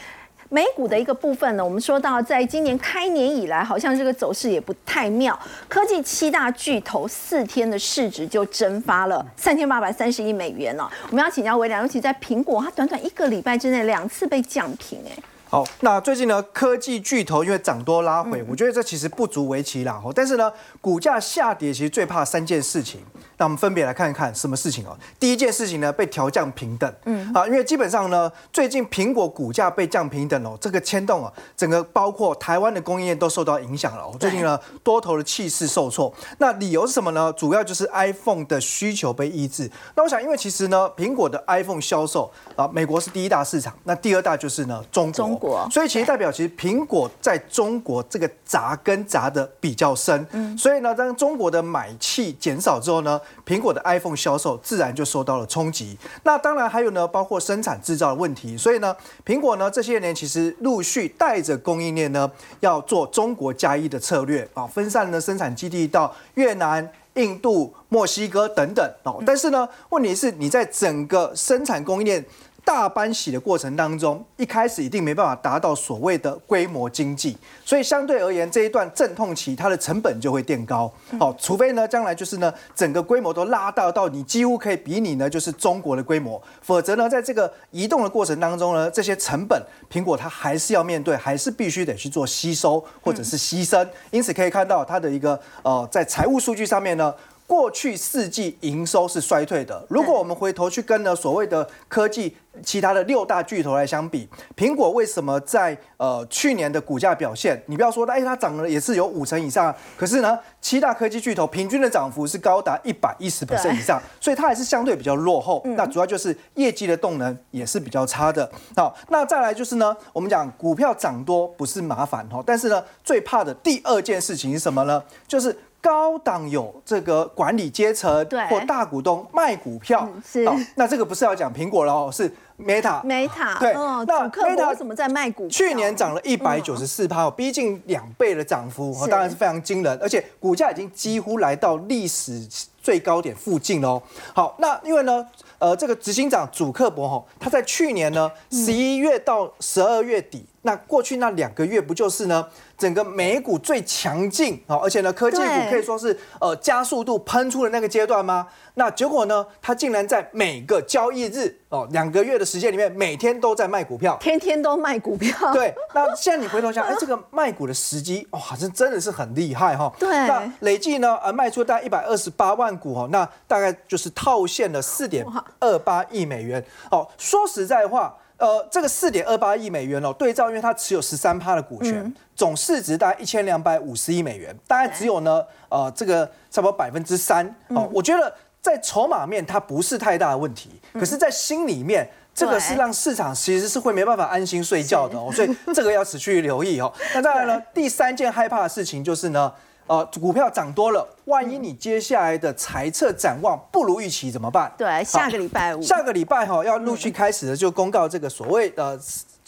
[0.49, 5.39] 美股的一个部分呢，我们说到，在今年开年以来，好像这个走势也不太妙。
[5.69, 10.91] 科技七大巨头四天的市值就蒸发了三千八百三十亿美元了。
[11.11, 15.23] 我们要请教微良，尤其在苹果，它短短一个礼拜之内两次被降平，哎。
[15.51, 20.01] 好，那最近呢，科技巨头因为涨多拉回，我觉得这其实不足为奇啦。
[20.15, 23.01] 但是呢，股价下跌其实最怕三件事情。
[23.41, 24.95] 那我们分别来看一看什么事情哦。
[25.19, 26.95] 第一件事情呢，被调降平等。
[27.07, 34.07] 嗯，啊，因为基本上呢，最近苹果股价被降平等哦，这个牵动啊，整个包括台湾的供应链都受到影响了。
[34.21, 36.13] 最近呢，多头的气势受挫。
[36.37, 37.33] 那理由是什么呢？
[37.33, 39.71] 主要就是 iPhone 的需求被抑制。
[39.95, 45.67] 那我想，因为其实呢，苹果的 iPhone 销售啊，美国是第一大市场，那第二大就是呢，中国。
[45.71, 50.27] 所以其实代表，其实苹果在中国这个扎根扎的比较深。
[50.33, 53.19] 嗯，所以呢，当中国的买气减少之后呢？
[53.47, 55.97] 苹果的 iPhone 销售自然就受到了冲击。
[56.25, 58.57] 那当然还有呢，包括生产制造的问题。
[58.57, 69.23] 所以呢，苹果呢这些年其实陆续带着供应链呢，要做中国加一的策略啊，分散呢生产基地到越南、印度、墨西哥等等哦。
[69.27, 72.25] 但是呢，问题是你在整个生产供应链。
[72.73, 80.91] 大搬洗的过程当中，一开始一定没办法达到所谓的规模经济，所以相对而言，这一段阵痛期，它的成本就会垫高。
[81.19, 93.85] 好，除非呢，将来就是呢，整个规模都拉大到你几乎可以比拟呢，就是中国的规模，否则呢，在这个移动的过程当中呢，这些成本，苹果它还是要面对，还是必须得去做吸收或者是牺牲。
[94.13, 97.13] 因此可以看到它的一个呃，在财务数据上面呢。
[97.51, 99.85] 过去四季营收是衰退的。
[99.89, 107.61] 如果我们回头去跟呢所谓的科技其他的六大巨头来相比，苹果为什么在呃去年的股价表现？
[107.67, 109.75] 你不要说，哎，它涨了也是有五成以上。
[109.97, 115.61] 可是呢，七大科技巨头平均的涨幅是高达一百一十以上，所以它还是相对比较落后。
[115.77, 118.49] 那主要就是业绩的动能也是比较差的。
[118.77, 125.03] 好，那再来就是呢，我们讲股票涨多不是麻烦哦，但是呢，最怕的第二件事情是什么呢？
[125.27, 125.57] 就是。
[125.81, 133.03] 高档有这个管理阶层或大股东卖股票，是那这个不是要讲苹果了哦，是 Meta。
[133.05, 135.49] Meta 对，那 Meta 怎么在卖股？
[135.49, 142.47] 去年涨了一百九十四趴，逼近两倍的涨幅，当然是非常惊人，而且股价已经几乎来到历史
[142.83, 144.03] 最高点附近喽。
[144.35, 145.27] 好，那因为呢，
[145.59, 150.45] 呃，这个执行长祖克伯哈，他在去年呢十一月到十二月底。
[150.63, 152.47] 那过去那两个月不就是呢？
[152.77, 158.47] 整个美股最强劲啊，而且呢，科技股可以说是呃加速度喷出的那个阶段吗？
[158.75, 165.53] 那结果呢，它竟然在每个交易日哦两个月的时间里面，每天都在卖股票，天天都卖股票。
[165.53, 169.91] 对， 那现在你回头想，哎，这个卖股的时机哇，这真的是很厉害哈。
[169.99, 175.27] 对，那累计呢，呃，卖出大概一百二十八万股哦，那大概就是套现了四点
[175.59, 177.09] 二八亿美元哦。
[177.17, 178.15] 说实在话。
[178.41, 187.87] 呃，这个四点二八亿美元哦，对照，因为它持有十三趴的股权，总市值大概一千两百五十亿美元，大概只有呢，呃，这个差不多百分之三哦。
[187.93, 196.91] 我觉得在筹码面它不是太大的问题，可是，在心里面，这个是让市场其实是会没办法安心睡觉的哦，所以这个要持续留意哦。
[197.15, 199.53] 那当然了， 第三件害怕的事情就是呢。
[199.91, 204.73] 呃，股票涨多了，万一你接下来的财测展望不如预期怎么办？
[204.79, 208.97] 对，下个礼拜五，下个礼拜哈要陆续开始的就公告这个所谓的。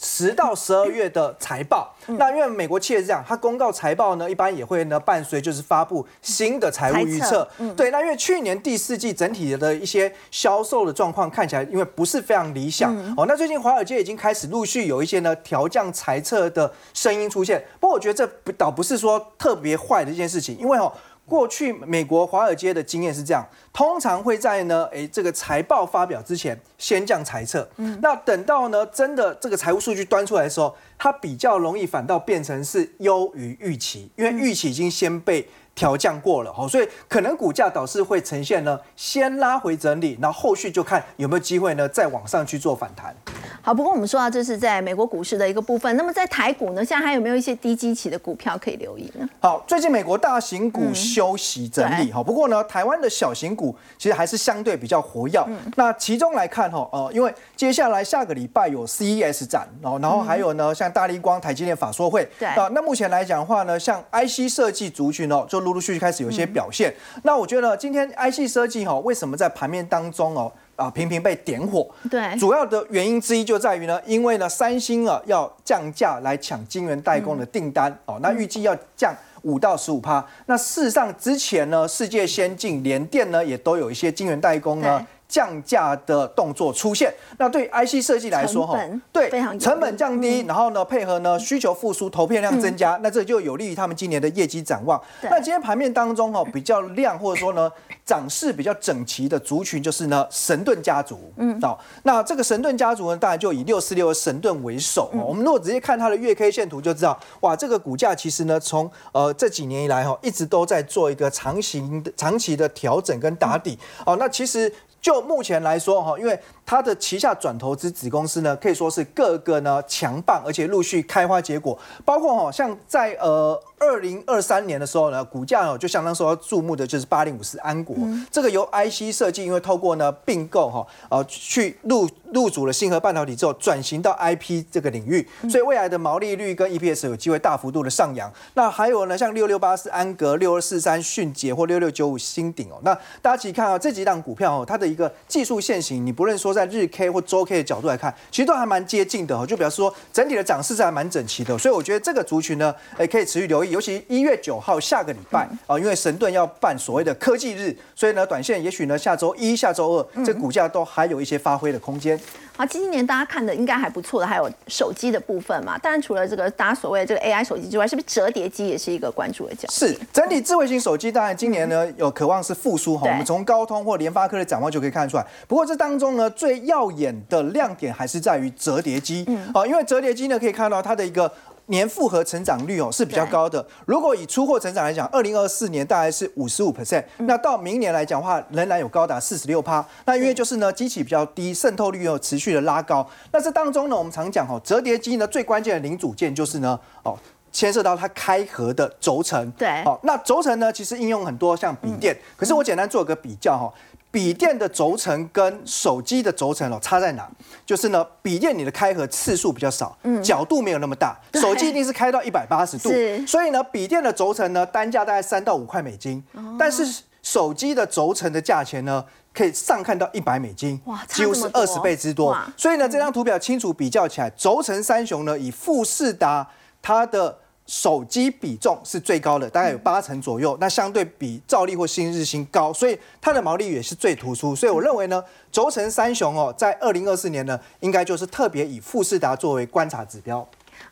[0.03, 7.47] 十到十二月的财报，那因为美国企业是这样，它公告财报呢，一般也会呢伴随就是发布新的财务预测。
[7.77, 13.25] 对，那因为去年第四季整体的一些销售的状况看起来，因为不是非常理想哦。
[13.25, 20.91] 那最近华尔街已经开始陆续有一些呢调降财测的声音出现，不过我觉得这倒不是说特别坏的一件事情，因为哦。
[21.25, 27.67] 过去美国华尔街的经验是这样，通常会在呢，诶这个财报发表之前先降财测，
[28.01, 35.47] 那等到呢真的这个财务数据端出来的时候，它比较容易反倒变成是优于预期，因为预期已经先被。
[35.75, 43.15] 调降过了，好，所以可能股价倒是会呈现呢，先拉回整理，然后后续就看有没有机会呢，再往上去做反弹。
[43.61, 49.27] 好，不过我们说到这是在美国股市的一个部分，那么在台股呢，现在还有没有一些低基期的股票可以留意呢？
[49.39, 55.43] 好，最近美国大型股休息整理，哈，不过呢，台湾的小型股其实还是相对比较活跃。
[55.75, 66.93] 那其中来看，哈，呃，因为接下来下个礼拜有 CES 展，然后然后还有呢，像大立光、台积电法说会，对啊，那目前来讲的话呢，像 IC 设计族群哦，就陆陆续续开始有一些表现。
[67.23, 71.89] 那我觉得今天 IC 设计哈，为什么在盘面当中哦啊频频被点火？
[72.09, 80.25] 对，主要的原因之一就在于呢，因为呢三星啊要降价来抢晶圆代工的订单哦，那预计要降五到十五趴。
[80.45, 85.05] 那事实上之前呢，世界先进、联电呢也都有一些晶圆代工呢。
[85.27, 88.79] 降价的动作出现，那对 IC 设计来说，哈，
[89.11, 95.01] 对，成本降低，然后呢，配合呢需求复苏，投片量增加，那这就有利于他们今年的业绩展望。
[95.23, 97.71] 那今天盘面当中，哈，比较亮或者说呢，
[98.05, 101.33] 涨势比较整齐的族群就是呢，神盾家族。
[101.37, 105.09] 嗯，好，那这个神盾家族呢，当然就以六四六的神盾为首。
[105.13, 113.79] 我们如果直接看它的月 K 线图就知道，哇，这个股价其实呢，从呃这几年以来哈，一直都在做一个长型的长期的调整跟打底。
[114.05, 114.71] 哦，那其实。
[115.03, 123.61] 就目前来说，哈，因为它的旗下转投资子公司呢，可以说是各个呢强棒，而且陆续开花结果，包括哈，像在呃。
[123.79, 127.93] 二零二三年的时候呢，股价哦就相当受到注目的就是八零五四安国，
[128.31, 138.31] 这个由 IC 设计，因为透过呢并购哈，呃去入入主了星河半导体之后，转型到 IP 这个领域，所以未来的毛利率跟 EPS 有机会大幅度的上扬。
[138.53, 153.71] 那还有呢，像六六八四安格、六二四三迅捷或六六九五新鼎哦，那大家其实看啊这几档股票哦，它的一个技术线型，你不论说在日 K 或周 K 的角度来看，其实都还蛮接近的哦，就表示说整体的涨势是还蛮整齐的，所以我觉得这个族群呢，哎可以持续留意。
[153.71, 162.19] 尤其一月九号下个礼拜啊，因为神盾要办所谓的科技日，所以呢，短线也许呢下周一、下周二，这股价都还有一些发挥的空间。
[162.55, 165.75] 好，今年大家看的应该还不错的，还有手机的部分嘛。
[165.79, 169.67] 当然，除了这个大家所谓的这个 AI 手机之外，是不是折叠机也是一个关注的角？
[169.71, 173.07] 是整体智慧型手机，当然今年呢有渴望是复苏哈。
[173.09, 175.25] 我们从高通或联发科的展望就可以看出来。
[175.47, 179.25] 不过这当中呢，最耀眼的亮点还是在于折叠机。
[179.27, 181.31] 嗯，啊，因为折叠机呢可以看到它的一个。
[181.67, 183.65] 年复合成长率哦是比较高的。
[183.85, 189.85] 如果以出货成长来讲，二零二四年大概是五十五 percent，那到明年来讲的话，仍然有高达四十六趴。
[190.05, 193.07] 那因为就是呢，机器比较低，渗透率又持续的拉高。
[193.31, 197.17] 那这当中呢，我们常讲哦，折叠机呢最关键的零组件就是呢哦，
[197.51, 199.49] 牵涉到它开合的轴承。
[199.51, 202.17] 对，好，那轴承呢其实应用很多，像笔电。
[202.35, 203.73] 可是我简单做个比较哈。
[204.13, 207.27] 笔电的轴承跟手机的轴承哦差在哪？
[207.65, 212.91] 就是呢，笔电你的开合次数比较少，角度没有那么大，手机一定是开到一百八十度，
[213.25, 216.23] 所以呢，笔电的轴承呢单价大概三到五块美金，
[216.59, 222.37] 但是手机的轴承的价钱呢可以上看到一百美金，哇，几乎是二十倍之多。
[222.55, 226.47] 所以呢，这张图表清楚比较起来，轴承三雄呢以富士达
[226.83, 227.39] 它的。
[227.65, 234.55] 手机比重是最高的，大概有八成左右，那相对比兆利或新日新高，所以它的毛利率也是最突出。
[234.55, 240.45] 所以我认为呢，轴承三雄哦，在二零二四年呢，应该就是特别以富士达作为观察指标。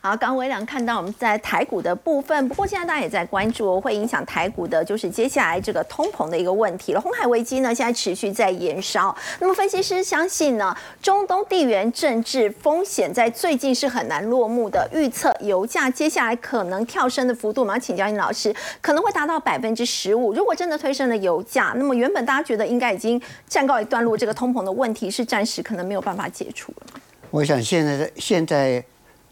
[0.04, 7.00] 好，刚微良看到我们在台股的部分，不过现在大家也在关注，会影响台股的，就是接下来这个通膨的一个问题了。
[7.00, 9.16] 红海危机呢，现在持续在延烧。
[9.38, 14.90] 那么分析师相信呢，中东地缘政治风险在最近是很难落幕的。
[14.92, 20.32] 预测油价接下来可能跳升的幅度，我们要请教殷老师，可能会达到百分之十五。
[20.32, 27.00] 如果真的推升了油价，那么原本大家觉得应该已经暂告一段落，这个通膨的问题是暂时可能没有办法解除了。
[27.30, 28.82] 我想现在现在。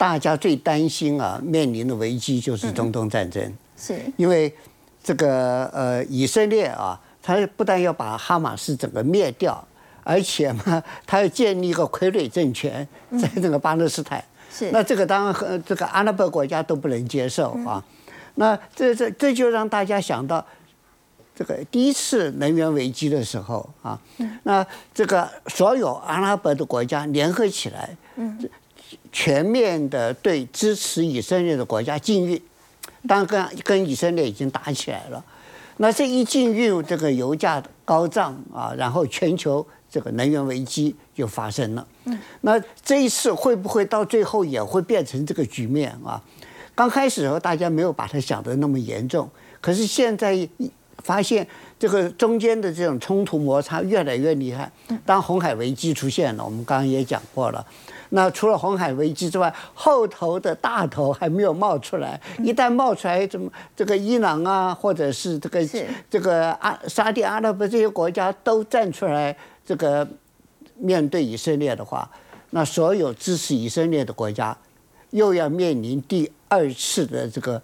[0.00, 4.00] 大家最担心啊，面临的危机就是中东战争，是。
[4.16, 4.50] 因为
[5.04, 9.62] 这个呃以色列啊，他不但要把哈马斯整个灭掉，
[10.02, 12.88] 而且嘛， 他要建立一个傀儡政权
[13.20, 14.70] 在这个巴勒斯坦，是。
[14.70, 17.84] 那这个当然和这个阿拉伯国家都不能接受啊，
[18.36, 20.42] 那这这这就让大家想到
[21.36, 24.00] 这个第一次能源危机的时候啊，
[24.44, 28.48] 那这个所有阿拉伯的国家联合起来，嗯。
[29.12, 32.40] 全面的对支持以色列的国家禁运，
[33.06, 35.24] 当然跟跟以色列已经打起来了。
[35.78, 41.86] 那这一禁运，这个油价高涨啊，然后全球这个能源危机就发生了。
[42.04, 46.22] 嗯，那这一次会不会到最后也会变成这个局面啊？
[46.74, 49.28] 刚开始的时候大家没有把它想得那么严重，
[49.60, 50.48] 可是现在
[51.02, 51.46] 发现
[51.78, 54.70] 这个中间的这种冲突摩擦越来越厉害。
[55.06, 57.66] 当红海危机出现了，我们刚刚也讲过了。
[58.12, 62.20] 那除了红海危机之外，后头的大头还没有冒出来。
[62.38, 65.64] 一旦冒出来，怎么这个伊朗啊，或者是这个
[66.10, 70.06] 这个阿沙地阿拉伯这些国家都站出来，这个
[70.76, 72.10] 面对以色列的话，
[72.50, 74.56] 那所有支持以色列的国家
[75.10, 77.62] 又要面临第二次的这个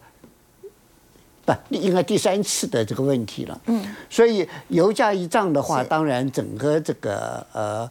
[1.44, 3.60] 不应该第三次的这个问题了。
[3.66, 7.90] 嗯，所以油价一涨的话，当然整个这个呃。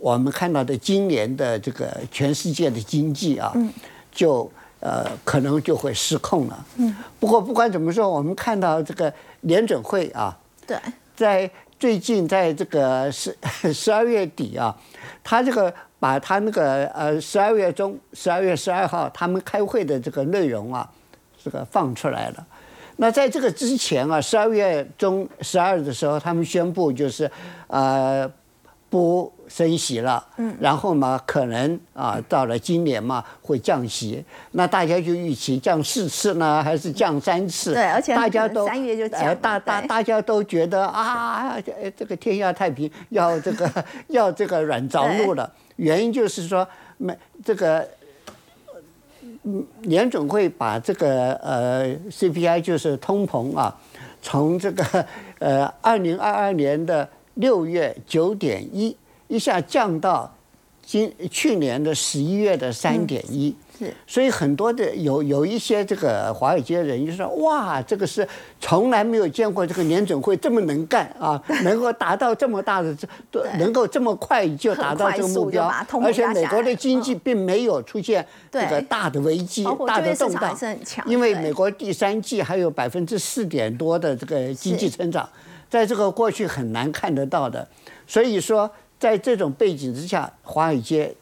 [0.00, 3.52] 我们看到的今年的这个全世界的经济啊，
[4.12, 6.66] 就呃可能就会失控了。
[6.76, 6.94] 嗯。
[7.18, 10.76] 不过不管怎么说，我们看到这个联准会啊，对，
[11.16, 13.36] 在最近在这个十
[13.74, 14.76] 十二月底啊，
[15.24, 20.88] 他这个把他那个呃十二月中十二月十二号他们开会的这个内容啊，
[21.42, 22.46] 这个放出来了。
[22.96, 27.30] 那在这个之前啊，十二月中十二的时候，他们宣布就是
[27.66, 28.30] 呃。
[28.90, 34.22] 不升息了，嗯，然后嘛，可能啊，到了今年嘛，会降息。
[34.52, 37.72] 那大家就预期降四次呢，还是降三次？
[37.74, 39.34] 对，而且大家都三月就降。
[39.36, 41.56] 大大大家都觉得啊，
[41.96, 45.50] 这个天下太平， 要这个 要这个软着陆了。
[45.76, 47.88] 原因就是说，没这个，
[49.82, 53.74] 联总会把这个呃 CPI 就是通膨啊，
[54.20, 54.84] 从这个
[55.40, 57.08] 呃二零二二年的。
[57.38, 58.96] 六月九点一，
[59.28, 60.34] 一下降到
[60.82, 68.26] 今去年的十一月的三点一，是，所以很多的有有一些这个华尔街人就说，哇，这个是
[68.58, 72.96] 从来没有见过这个年准会这么能干啊， 能够达到这么大的
[73.30, 75.70] 这，能够这么快就达到这个目标，
[76.02, 80.56] 而且美国的经济并没有出现这个大的危机、大的动荡，
[81.04, 85.28] 因为美国第三季还有百分之四点多的这个经济增长。
[85.68, 87.68] 在这个过去很难看得到的，
[88.06, 91.14] 所以说在这种背景之下，华尔街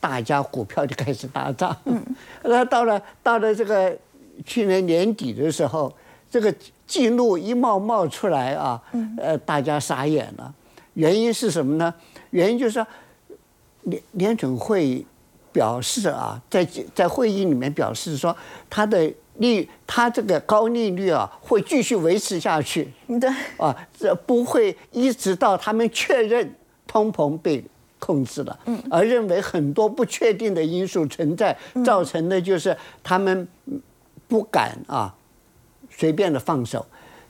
[0.00, 1.76] 大家股票就开始大涨。
[1.84, 2.02] 嗯，
[2.44, 3.96] 那到了到了这个
[4.44, 5.92] 去年年底的时候，
[6.30, 6.54] 这个
[6.86, 8.82] 记录一冒冒出来啊，
[9.18, 10.54] 呃，大家傻眼了。
[10.94, 11.92] 原因是什么呢？
[12.30, 12.86] 原因就是说
[13.82, 15.04] 联联准会
[15.52, 18.36] 表示啊，在在会议里面表示说，
[18.68, 19.12] 它的。
[19.36, 22.92] 利，它这个高利率啊，会继续维持下去。
[23.18, 26.54] 对，啊，这不会一直到他们确认
[26.90, 27.64] 通膨被
[28.00, 33.46] 控制了，嗯，而认为很多不确定的因素存在，造成的就是他们
[34.26, 35.14] 不敢啊
[35.88, 36.84] 随便的放手。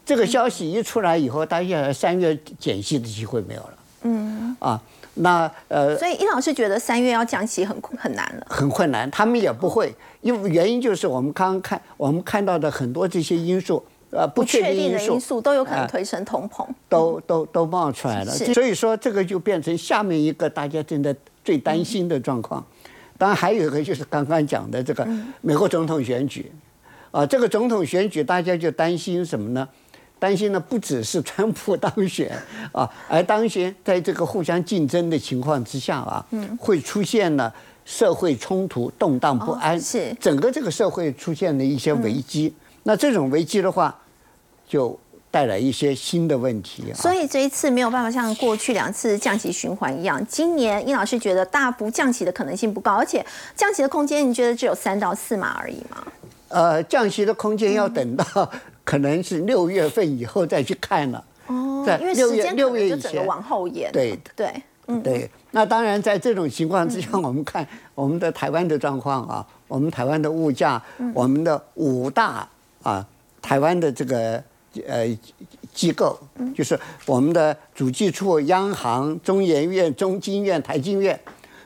[0.07, 3.75] 这个消息一出来以后，大家三月减息的机会没有了。
[4.05, 4.81] 嗯，啊。
[5.15, 9.93] 那呃，所以殷老师觉得三月要降息很很难了，很困难，他们也不会，
[10.23, 22.65] 因为原因就是我们刚刚看我们看到的很多这些因素，呃，不确定的因素都有可能推升通膨，都都都冒出来了，所以说这个就变成下面一个大家正在最担心的状况。
[23.17, 25.07] 当然还有一个就是刚刚讲的这个
[25.43, 26.51] 美国总统选举，
[27.11, 29.69] 啊，这个总统选举大家就担心什么呢？
[30.19, 32.31] 担心呢，不只是川普当选
[32.73, 36.27] 啊，而当选在这个互相竞争的情况之下啊，
[36.59, 37.55] 会出现了
[37.85, 40.13] 社会冲突、动荡不安，是。
[40.21, 42.53] 整个这个社会出现了一些危机。
[42.83, 43.97] 那这种危机的话，
[44.67, 44.99] 就
[45.31, 46.95] 带来一些新的问题啊。
[46.95, 53.25] 所以这一次没有办法像过去两次降息循环一样，今年殷老师觉得大幅降息的可能性不高，而且
[53.55, 56.05] 降息的空间你觉得只有三到四码而已吗？
[56.49, 58.51] 呃，降息的空间要等到
[58.83, 61.25] 可能是六月份以后再去看了。
[61.47, 63.91] 哦在，因为六月时间六月以前就整个往后延。
[63.93, 70.83] 对对，嗯，对，那当然，在这种情况之下，我们看我们的台湾的状况啊，我们台湾的物价，
[71.15, 72.49] 我们的五大
[72.83, 73.07] 啊，
[73.43, 74.43] 台湾的这个
[74.87, 75.07] 呃
[75.73, 76.19] 机构，
[76.55, 81.19] 就是我们的主计处、央行、中研院、中经院、台经院，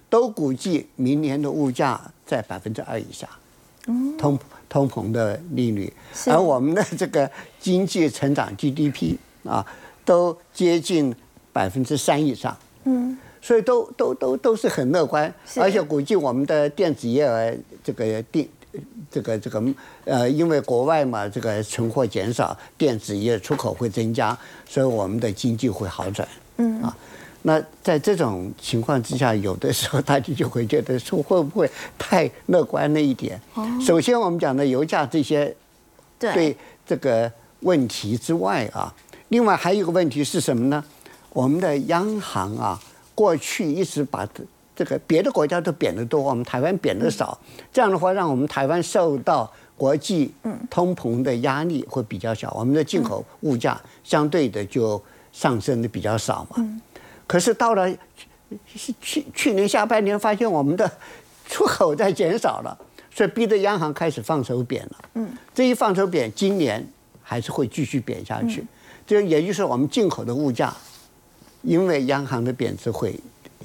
[0.08, 3.28] 都估计明年的物价在百分之二以下，
[4.18, 4.38] 通
[4.68, 5.92] 通膨的利率，
[6.26, 9.64] 而我们的这个经济成长 GDP 啊，
[10.04, 11.14] 都接近
[11.52, 12.56] 百分之三以上。
[12.84, 18.46] 嗯，所以都都都都是很乐观，而且估计我们的电子业呃这个电
[19.10, 19.62] 这个这个
[20.04, 24.36] 呃，因为国外嘛，这个存货减少，电子业出口会增加，
[24.68, 26.26] 所以我们的经济会好转。
[26.56, 26.96] 嗯啊，
[27.42, 33.40] 那在这种情况之下，有的时候大家就会觉得说会不会太乐观了一点？
[33.84, 35.54] 首先我们讲的油价这些
[36.18, 36.56] 对对
[36.86, 38.94] 这个问题之外啊，
[39.28, 40.84] 另外还有一个问题是什么呢？
[41.30, 42.80] 我们的央行啊，
[43.14, 44.24] 过去一直把
[44.76, 47.38] 这这个别的国家都贬得多，我们台湾贬得少，
[47.72, 50.32] 这样的话，让我们台湾受到国际
[50.68, 55.02] 通膨的压力会比较小，我们的进口物价相对的就
[55.32, 56.80] 上升的比较少嘛。
[57.26, 57.90] 可是到了
[58.66, 60.90] 去去去年下半年，发现我们的
[61.46, 62.76] 出口在减少了，
[63.10, 65.04] 所以逼得央行开始放手贬了。
[65.14, 66.86] 嗯，这一放手贬，今年
[67.22, 68.66] 还是会继续贬下去。
[69.06, 70.74] 这也就是我们进口的物价，
[71.62, 73.18] 因为央行的贬值会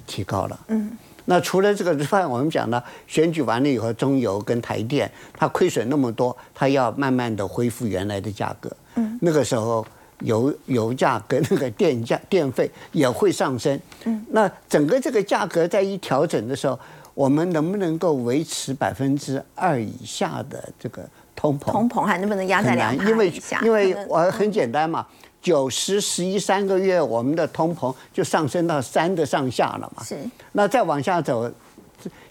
[0.06, 0.60] 提高了。
[0.68, 0.91] 嗯，
[1.26, 8.72] 那除了这个之外，我们讲呢，选举完了以后，中油跟台电它亏损那么多，它要慢慢的恢复原来的价格。
[8.95, 9.86] 嗯，那个时候
[10.20, 13.80] 油油价跟那个电价电费也会上升。
[14.06, 16.78] 嗯，那整个这个价格在一调整的时候，
[17.14, 21.72] 我们能不能够维持百分之二以下的这个通膨？
[21.72, 23.32] 通膨还能不能压在，两因为？
[23.64, 25.06] 因为我很简单嘛，
[25.41, 30.03] 九十十一三个月，我们的通膨就上升到三的上下了嘛。
[30.03, 30.17] 是
[30.51, 31.49] 那再往下走，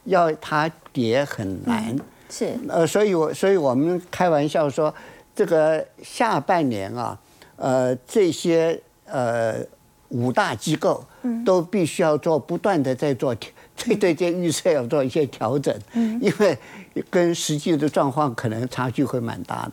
[0.04, 1.96] 要它跌很难。
[2.30, 4.94] 是呃，所以我所以我们开玩笑说，
[5.34, 7.18] 这个下半年啊，
[7.56, 9.56] 呃，这些呃
[10.08, 11.02] 五大机构
[11.44, 16.58] 都必须要做不断的在做调对对这预测要做一些调整，因为
[17.08, 19.72] 跟实际的状况可能差距会蛮大的。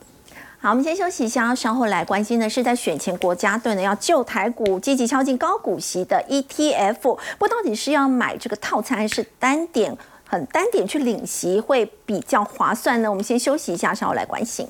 [0.65, 6.95] 好，我们先休息一下，稍后来关心的是在选前国家队呢要救台股，积极敲进高股息的 ETF。
[7.03, 9.95] 不过到底是要买这个套餐还是单点？
[10.27, 13.07] 很单点去领息会比较划算呢？
[13.11, 14.67] 我们先休息一下，稍后来关心。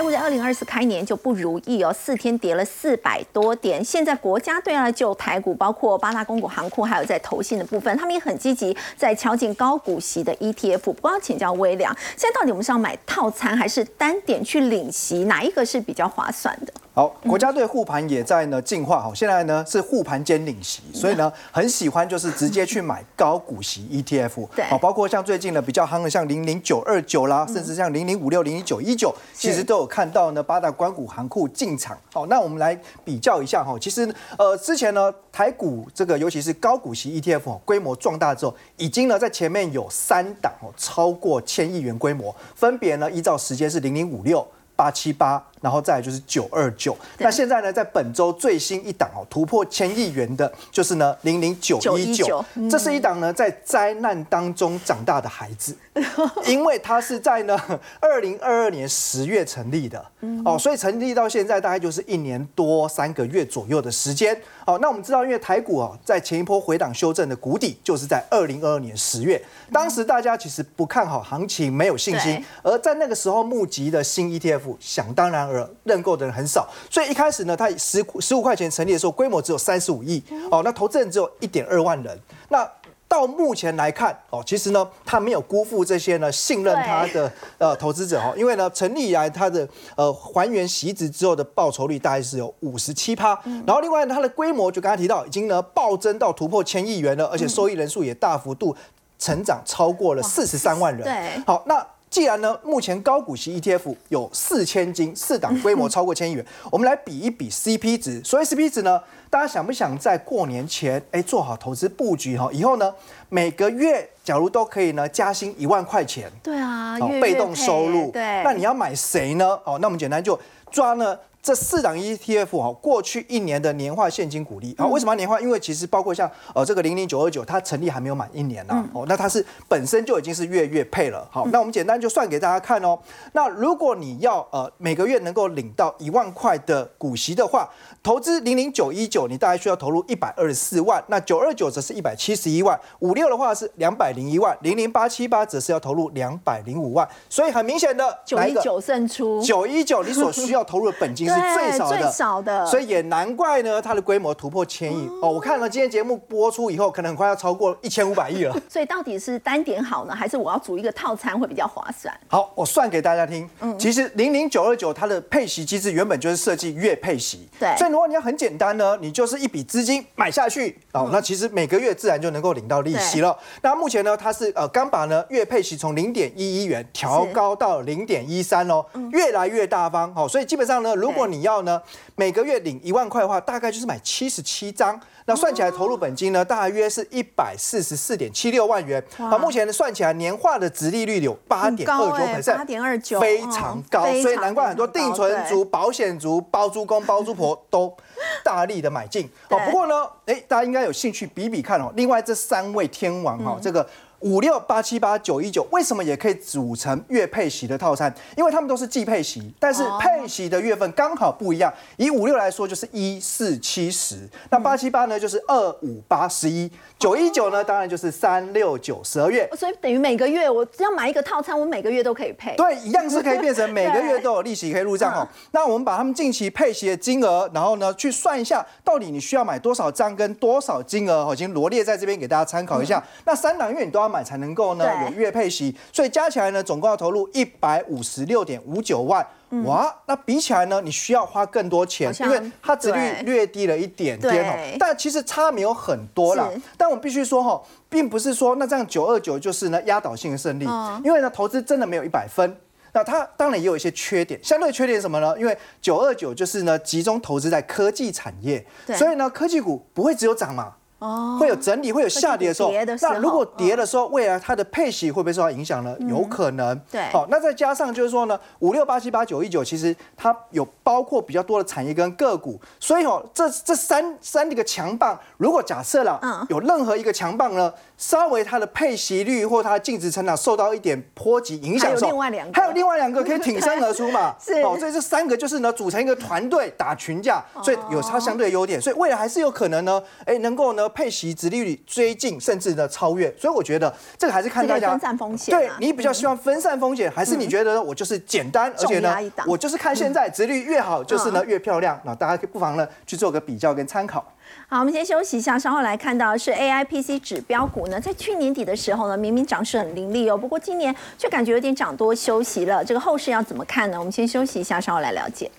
[0.00, 3.84] 台股在二零二四开年就不如意哦，四天跌了四百多点。
[3.84, 10.78] 现在国家队呢，就台股，包括八大公股航库，还有在投信的部分，他们也很积极在敲进高股息的 ETF。
[10.78, 16.72] 不过要请教微良，现在到底我们是要买套餐还是单点去领息，哪一个是比较划算的？
[16.92, 31.96] 好，国家队护盘也在呢进化，好，现在呢是护盘兼领息，所以呢很喜欢就是直接去买高股息 ETF，对好，包括像最近呢比较夯的像零零九二九啦，甚至像零零五六、零零九一九，其实都有看到呢八大关股行库进场。
[32.12, 44.44] 好，那我们来比较一下哈，其实呃之前呢台股这个尤其是高股息 ETF 哦规模壮大之后，已经呢在前面有三档哦超过千亿元规模，分别呢依照时间是零零五六。
[44.76, 46.96] 八七八，然后再来就是九二九。
[47.18, 52.44] 那现在呢，在本周最新一档哦，突破千亿元的，就是呢零零九一九。
[52.70, 55.76] 这是一档呢在灾难当中长大的孩子，
[56.46, 57.58] 因为它是在呢
[58.00, 60.04] 二零二二年十月成立的
[60.44, 64.38] 哦，所以成立到现在大概就是一年多三个月左右的时间。
[64.66, 69.42] 哦，那我们知道，因为台股哦在前一波回档修正的谷底，就是在二零二二年十月，
[69.72, 74.60] 当时大家其实不看好行情，没有信心，而在那个时候募集的新 ETF。
[74.78, 80.22] 想当然而认购的人很少，所以一开始呢，它十十五块钱成立的时候，规模只有三十五亿。
[80.50, 82.16] 哦，那投资人只有一点二万人。
[82.48, 82.66] 那
[83.08, 93.36] 到目前来看哦，其实呢，它没有辜负这些呢信任它的呃投资者哦，因为呢，成立以来它的呃还原席值之后的报酬率大概是有五十七趴，
[93.66, 98.76] 然后另外呢它的规模就刚才提到已经呢暴增到突破千亿元了，而且收益人数也大幅度
[99.18, 101.02] 成长超过了四十三万人。
[101.02, 101.84] 对，好那。
[102.10, 108.20] 既然呢，目前高股息 ETF 有四千金，四档规模超过千亿元，我们来比一比 CP 值。
[108.24, 109.00] 所以 CP 值呢，
[109.30, 112.50] 大家想不想在过年前哎做好投资布局哈？
[112.52, 112.92] 以后呢，
[113.28, 119.46] 每个月假如都可以呢加薪一万块钱，对啊，哦被动收入，对，那你要买谁呢？
[119.64, 120.36] 哦，那我们简单就
[120.72, 121.16] 抓呢。
[121.42, 125.40] 这四档 ETF 哈，过去一年的年化现金股利啊，为什么要年化？
[125.40, 131.26] 因为其实包括像呃这个零零九二九，它成立还没有满一年呢、哦，那它是本身就已经是月月配了。
[131.30, 132.98] 好，那我们简单就算给大家看哦。
[133.32, 137.68] 那如果你要呃每个月能够领到一万块的股息的话，
[138.02, 152.66] 投资零零九一九，你大概需要投入一百二十四万，那九二九则是一百七十一万，五六的话是两百零一万，零零八七八则是要投入两百零五万，所以很明显的九一九胜出，九一九，你所需要投入的本金是最少的，最少的。
[152.66, 155.08] 所以也难怪呢，它的规模突破千亿。
[155.22, 155.30] 哦。
[155.30, 158.56] 我看了今天节目播出以后，可能很快要超过一千五百亿了。
[158.68, 162.14] 所以到底是单点好呢，还是我要组一个套餐会比较划算？
[162.28, 163.48] 好，我算给大家听。
[163.60, 163.78] 嗯。
[163.78, 167.74] 其实零零九二九它的配息机制原本就是设计月配息，对。
[167.76, 173.36] 所以如果你要很简单呢，你就是一笔资金买下去哦，那其实每个月自然就能够领到利息了。
[173.62, 180.12] 那目前呢，它是呃刚把呢月配息从零点一一元调高到零点一三哦，越来越大方。
[180.16, 181.80] 哦，所以基本上呢，如果你要呢
[182.16, 185.00] 每个月领一万块的话，大概就是买七十七张。
[185.26, 189.00] 那算起来投入本金呢，大约是一百四十四点七六万元。
[189.18, 197.94] 啊，目前呢算起来年化的殖利率有八点二九百分，八点二九非常高，嗯所以难怪很多定存族、保险族、包租公、包租婆 都
[198.42, 199.30] 大力的买进。
[199.50, 199.94] 哦，不过呢，
[200.26, 201.92] 哎，大家应该有兴趣比比看哦。
[201.94, 203.86] 另外这三位天王嗯哈，这个。
[204.20, 208.14] 五六八七八九一九为什么也可以组成月配息的套餐？
[208.36, 211.72] 因为他们都是季配息，但是哦配息的月份刚好不一样。
[211.96, 219.48] 以五六来说就是一四七十，那八七八呢就是二五八十一，九一九呢当然就是三六九十二月。
[219.56, 222.54] 所以等于每个月我只要买一个套餐，我每个月都可以配。
[222.56, 225.26] 对，一样是可以变成每个月都有利息可以入账哦。
[225.52, 233.02] 那我们把他们近期配息的金额，然后呢去算一下，到底你需要买多少张跟多少金额哦，已经罗列在这边给大家参考一下。
[233.24, 239.26] 那三档月你都要买才能够呢有月配息，所以加起来呢总共要投入一百五十六点五九万。
[239.64, 244.76] 哇，那比起来呢，你需要花更多钱因为它值率略低了一点点哦。
[244.78, 246.48] 但其实差没有很多啦。
[246.76, 252.56] 但我们必须说哈，并不是说那这样九二九就是呢压倒性的胜利，嗯因为呢投资真的没有一百分。
[252.92, 255.36] 那它当然也有一些缺点，相对缺点什么呢？
[255.38, 258.64] 因为九二九就是呢集中投资在科技产业，
[258.96, 262.72] 所以呢科技股不会只有涨嘛，哦会有整理，会有下跌的时候。
[263.02, 265.96] 那如果跌的时候，未来它的配息会不会受到影响呢？
[266.08, 266.78] 有可能。
[266.90, 284.34] 对好，那再加上就是说呢，五六八七八九一九，其实它有包括比较多的产业跟个股，所以哦，这这三三个强棒，如果假设了，嗯有任何一个强棒呢，稍微它的配息率或它的净值成长受到一点波及影响还有另外两个还有另外两个可以挺身而出嘛。
[284.40, 293.30] 是哦，所以这三个就是呢组成一个团队打群架，所以有它相对的优点，所以未来还是有可能呢，哎，能够呢配息、殖利率追进，甚至呢超越。
[293.38, 299.14] 所以我觉得这个还是看大家分散风险啊对你比较希望分散风险，还是你觉得呢我就是简单，而且呢
[299.46, 302.00] 我就是看现在殖利率越好，就是呢越漂亮。
[302.04, 304.26] 那大家可以不妨呢去做个比较跟参考。
[304.68, 312.84] 好，我们先休息一下，稍后来看到是 AIPC 指标股呢，在去年底的时候呢，明明涨势很凌厉哦，不过今年却感觉有点涨多休息了。
[312.84, 313.98] 这个后市要怎么看呢？
[313.98, 315.50] 我们先休息一下，稍后来了解。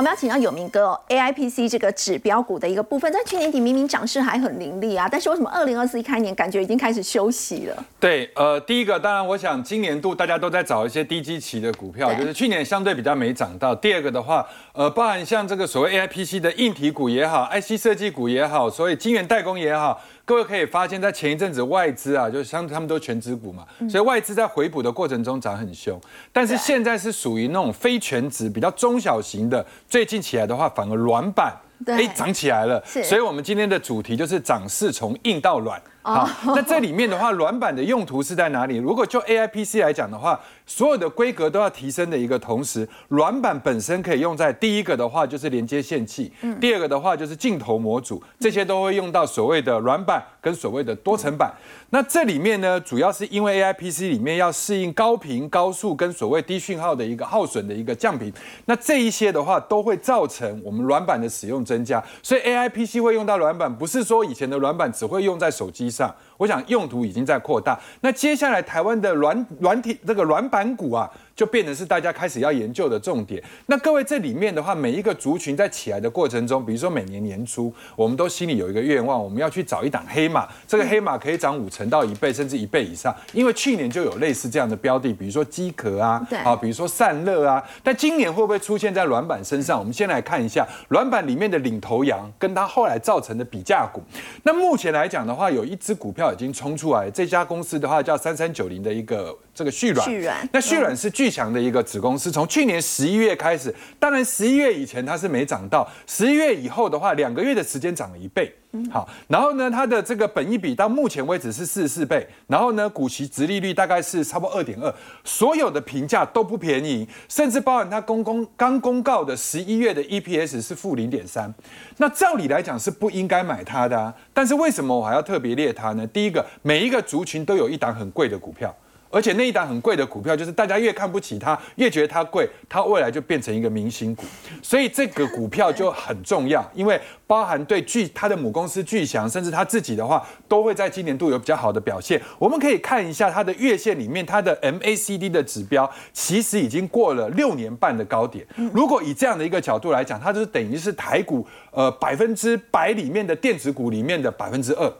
[0.00, 7.84] 我们要请到有名哥哦，AIPC 这个指标股的一个部分，在去年底明明涨势还很凌厉啊，但是为什么二零二四一开年感觉已经开始休息了？
[8.00, 13.74] 对，呃，第一个当然，我想今年度大家都在找一些低基期的股票，就是去年相对比较没涨到。
[13.74, 14.42] 第二个的话，
[14.72, 20.00] 呃，包含像这个所谓 AIPC 的硬体股也好，IC 设计股也好，所以晶圆代工也好，
[20.30, 26.00] 各位可以发现，在前一阵子外资啊，就是像他们都全职股嘛，所以外资在回补的过程中涨很凶，
[26.32, 31.52] 但是现在是属于那种非全职、比较中小型的，最近起来的话，反而软板。
[31.84, 35.82] 对哎，涨起来了，是所以我们今天的主题就是涨势从硬到软。
[36.02, 38.76] 好，那这里面的话， 软板的用途是在哪里？
[38.76, 51.52] 如果就 AIPC 来讲的话，所有的规格都要提升的一个同时，软板本身可以用在第一个的话就是连接线器，第二个的话就是镜头模组，这些都会用到所谓的软板跟所谓的多层板。
[51.90, 58.32] 那这里面呢，主要是因为 AIPC 里面要适应高频、高速跟所谓低讯号的一个耗损的一个降频，
[58.64, 66.14] 那这一些的话都会造成我们软板的使用增加，所以 AIPC 会用到软板，不是说以前的软板只会用在手机上。
[66.36, 67.78] 我想用途已经在扩大。
[68.00, 71.10] 那接下来台湾的软软体这个软板股啊，
[71.40, 73.42] 就变成是大家开始要研究的重点。
[73.64, 83.14] 那各位这里面的话，每一个族群在起来的过程中，比如说每年年初，我们都心里有一个愿望，我们要去找一档黑马，这个黑马可以涨五成到一倍，甚至一倍以上。
[83.32, 87.62] 因为去年就有类似这样的标的，比如说机壳啊，啊，比如说散热啊。
[87.82, 89.78] 但今年会不会出现在软板身上？
[89.78, 94.02] 我们先来看一下软板里面的领头羊，跟它后来造成的比价股。
[94.42, 96.30] 那目前来讲的话，有一只股票。
[96.30, 108.50] 已经冲出来，这家公司的话叫三三九零的一个这个旭软，旭软，那旭软是巨强的一个子公司，从去年十一月开始，当然十一月以前它是没涨到，十一月以后的话，两个月的时间涨了一倍。
[108.90, 114.90] 好，然后呢，它的这个本益比到目前为止是四十四倍，然后呢，股息值利率大概是差不多二点二，
[115.24, 121.52] 所有的评价都不便宜，甚至包含它公公刚公告的十一月的 EPS 是负零点三，
[121.98, 126.06] 那照理来讲是不应该买它的，但是为什么我还要特别列它呢？
[126.06, 128.74] 第一个，每一个族群都有一档很贵的股票。
[129.10, 134.24] 而且那一档很贵的股票，就是大家越看不起它，越觉得它贵，它未来就变成一个明星股。
[134.62, 142.20] 所以这个股票就很重要，因为包含对巨它的母公司巨翔，甚至它自己的话，都会在今年度有比较好的表现。
[142.38, 148.46] 我们可以看一下它的月线里面，它的 MACD 的指标其实已经过了六年半的高点。
[148.72, 154.92] 如果以这样的一个角度来讲，它就是等于是台股呃百分之百里面的电子股里面的百分之二。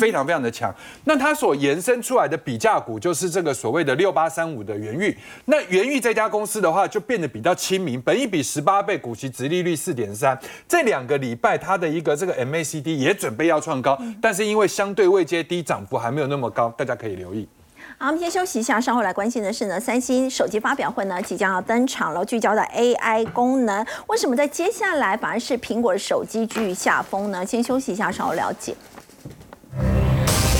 [0.00, 0.74] 非常非常的强，
[1.04, 5.16] 那它所延伸出来的比价股就是这个所谓的六八三五的元裕。
[5.44, 10.36] 那元裕这家公司的话，就变得比较亲民，本一比十八倍，股息直利率四点三。
[10.66, 17.48] 这两个礼拜它的一个这个 MACD 也准备要创高，但是因为相对位阶低，涨幅还没有那么高，大家可以留意。
[17.98, 27.46] 好，我们先休息一下，稍后来关心的是呢，三星手机发表会呢即将要登场了，聚焦的 AI 功能，为什么在接下来反而是苹果的手机居于下风呢？
[27.46, 28.74] 先休息一下，稍后了解。
[30.28, 30.57] Bye.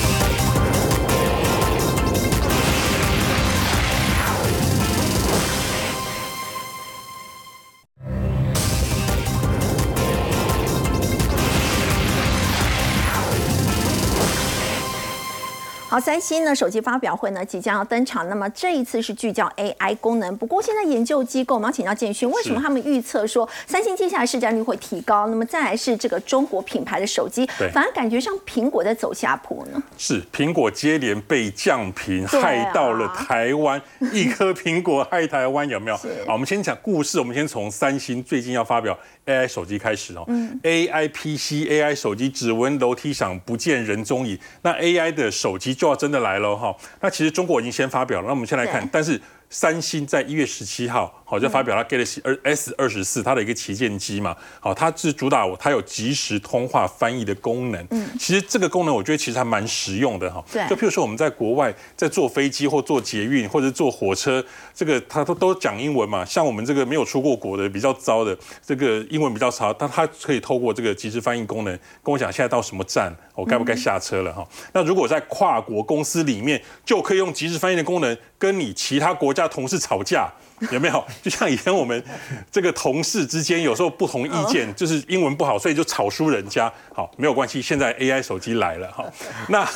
[15.91, 20.37] 好，三星呢手机发表会呢即将要登场，那么这一次是聚焦 AI 功能。
[20.37, 25.29] 不过现在研究机构，我们要请教建勋，为什么他们预测说三星接下来市占率会提高？
[25.29, 29.83] 那么再来是这个中国品牌的手机，反而感觉上苹果在走下坡呢？
[29.97, 33.81] 是苹果接连被降频，害到了台湾，
[34.13, 35.97] 一颗苹果害台湾有没有？
[36.27, 40.25] 好，我们先讲故事，我们先从三星最近要发表 AI 手机开始哦。
[40.29, 44.39] 嗯 AI PC AI 手机指纹楼梯响，不见人踪影。
[44.61, 45.78] 那 AI 的手机。
[45.79, 49.21] 就要真的来了哈，那其实中国已经先发表了，那我们先来看，但是。
[49.51, 57.87] 三星在一月十七号，好就发表了 Galaxy 二 S 二十四，它的一个旗舰机嘛，好，它是主打它有即时通话翻译的功能。
[57.91, 60.45] 嗯，其实这个功能我觉得其实还蛮实用的哈。
[60.53, 64.45] 对，就譬如说我们在国外在坐飞机或坐捷运或者坐火车，
[64.75, 66.23] 这个它都都讲英文嘛。
[66.27, 71.73] 像我们这个没有出过国的比较糟的，这个英文比较差，但它可以透过这个即时翻译功能
[72.03, 74.47] 跟我讲现在到什么站，我该不该下车了哈。
[74.75, 79.33] 那如果在跨国公司里面，就可以用即时翻译的功能跟你其他国。
[79.43, 80.31] 家同事吵架
[80.73, 81.05] 有没有？
[81.23, 82.03] 就像以前我们
[82.51, 86.73] 这个同事之间有时候不同意见，就是英文不好，所以就吵输人家。
[86.93, 87.63] 好，没有关系。
[87.63, 89.05] 现在 AI 手机来了哈，
[89.49, 89.69] 那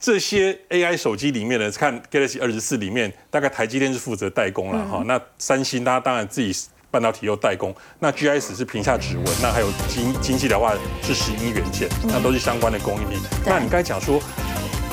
[0.00, 5.02] 这些 AI 手机里面呢，看 Galaxy 二十四里面，大概台积电是负责代工了哈。
[5.06, 6.52] 那三星，大家当然自己
[6.90, 7.74] 半导体又代工。
[8.00, 13.20] 那 GS 是屏下指纹，那还有经经济的话是石英元件，那都是相关的供应链。
[13.46, 14.20] 那你刚才讲说，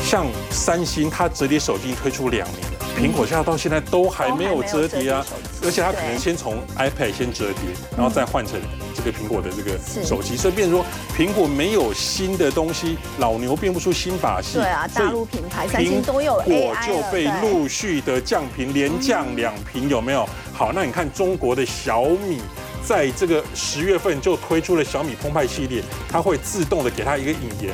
[0.04, 2.62] 像三星，它折叠手机推出两年。
[2.98, 5.26] 苹果现在到现在都还没有折叠啊，
[5.64, 7.64] 而且它可能先从 iPad 先折叠，
[7.96, 8.60] 然后再换成
[8.94, 10.86] 这个苹果的这个手机，所以变成说
[11.18, 14.56] 苹果没有新的东西，老牛变不出新把戏。
[14.56, 20.28] 对啊，大陆品牌三星都有 AI 果就被陆续的降频，连降两频，有没有？
[20.54, 22.42] 好，那你看中国的小米，
[22.86, 27.74] 在这个十月份就推出了小米澎湃系列，它会自动的给它一个引言。